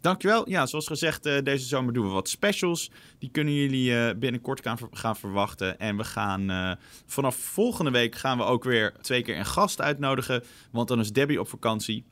[0.01, 0.49] Dankjewel.
[0.49, 2.91] Ja, zoals gezegd, deze zomer doen we wat specials.
[3.19, 5.79] Die kunnen jullie binnenkort gaan, ver- gaan verwachten.
[5.79, 6.77] En we gaan
[7.07, 10.43] vanaf volgende week gaan we ook weer twee keer een gast uitnodigen.
[10.73, 12.05] Want dan is Debbie op vakantie.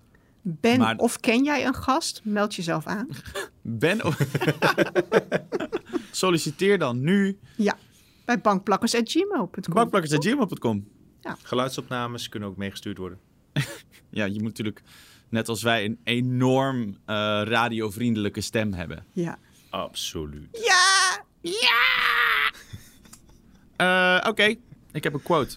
[0.43, 2.21] Ben Maar- of ken jij een gast?
[2.25, 3.09] Meld jezelf aan.
[3.63, 4.01] Ben.
[6.11, 7.77] Solliciteer dan nu Ja,
[8.25, 9.75] bij bankplakkers.gmail.com.
[9.75, 10.89] bankplakkers.gmail.com.
[11.43, 13.19] Geluidsopnames kunnen ook meegestuurd worden.
[14.11, 14.83] Ja, je moet natuurlijk,
[15.29, 17.15] net als wij, een enorm eh,
[17.45, 19.05] radiovriendelijke stem hebben.
[19.13, 19.39] Ja.
[19.71, 20.49] Absoluut.
[20.65, 21.25] Ja!
[21.41, 21.87] Ja!
[23.77, 24.55] Eh, Oké,
[24.93, 25.57] ik heb een quote.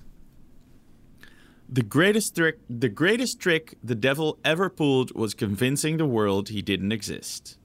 [1.74, 6.62] The greatest, trick, the greatest trick the devil ever pulled was convincing the world he
[6.62, 7.60] didn't exist.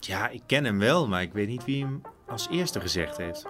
[0.00, 3.46] Ja, ik ken hem wel, maar ik weet niet wie hem als eerste gezegd heeft.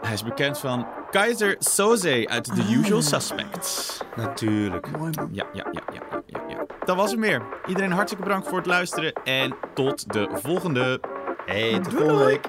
[0.00, 4.00] Hij is bekend van Kaiser Soze uit The Usual Suspects.
[4.16, 4.98] Natuurlijk.
[4.98, 5.28] Mooi man.
[5.32, 6.66] Ja, ja, ja, ja, ja, ja.
[6.84, 7.42] Dat was het meer.
[7.66, 11.00] Iedereen hartstikke bedankt voor het luisteren en tot de volgende.
[11.46, 12.48] Hey, tot Doei, volgende week.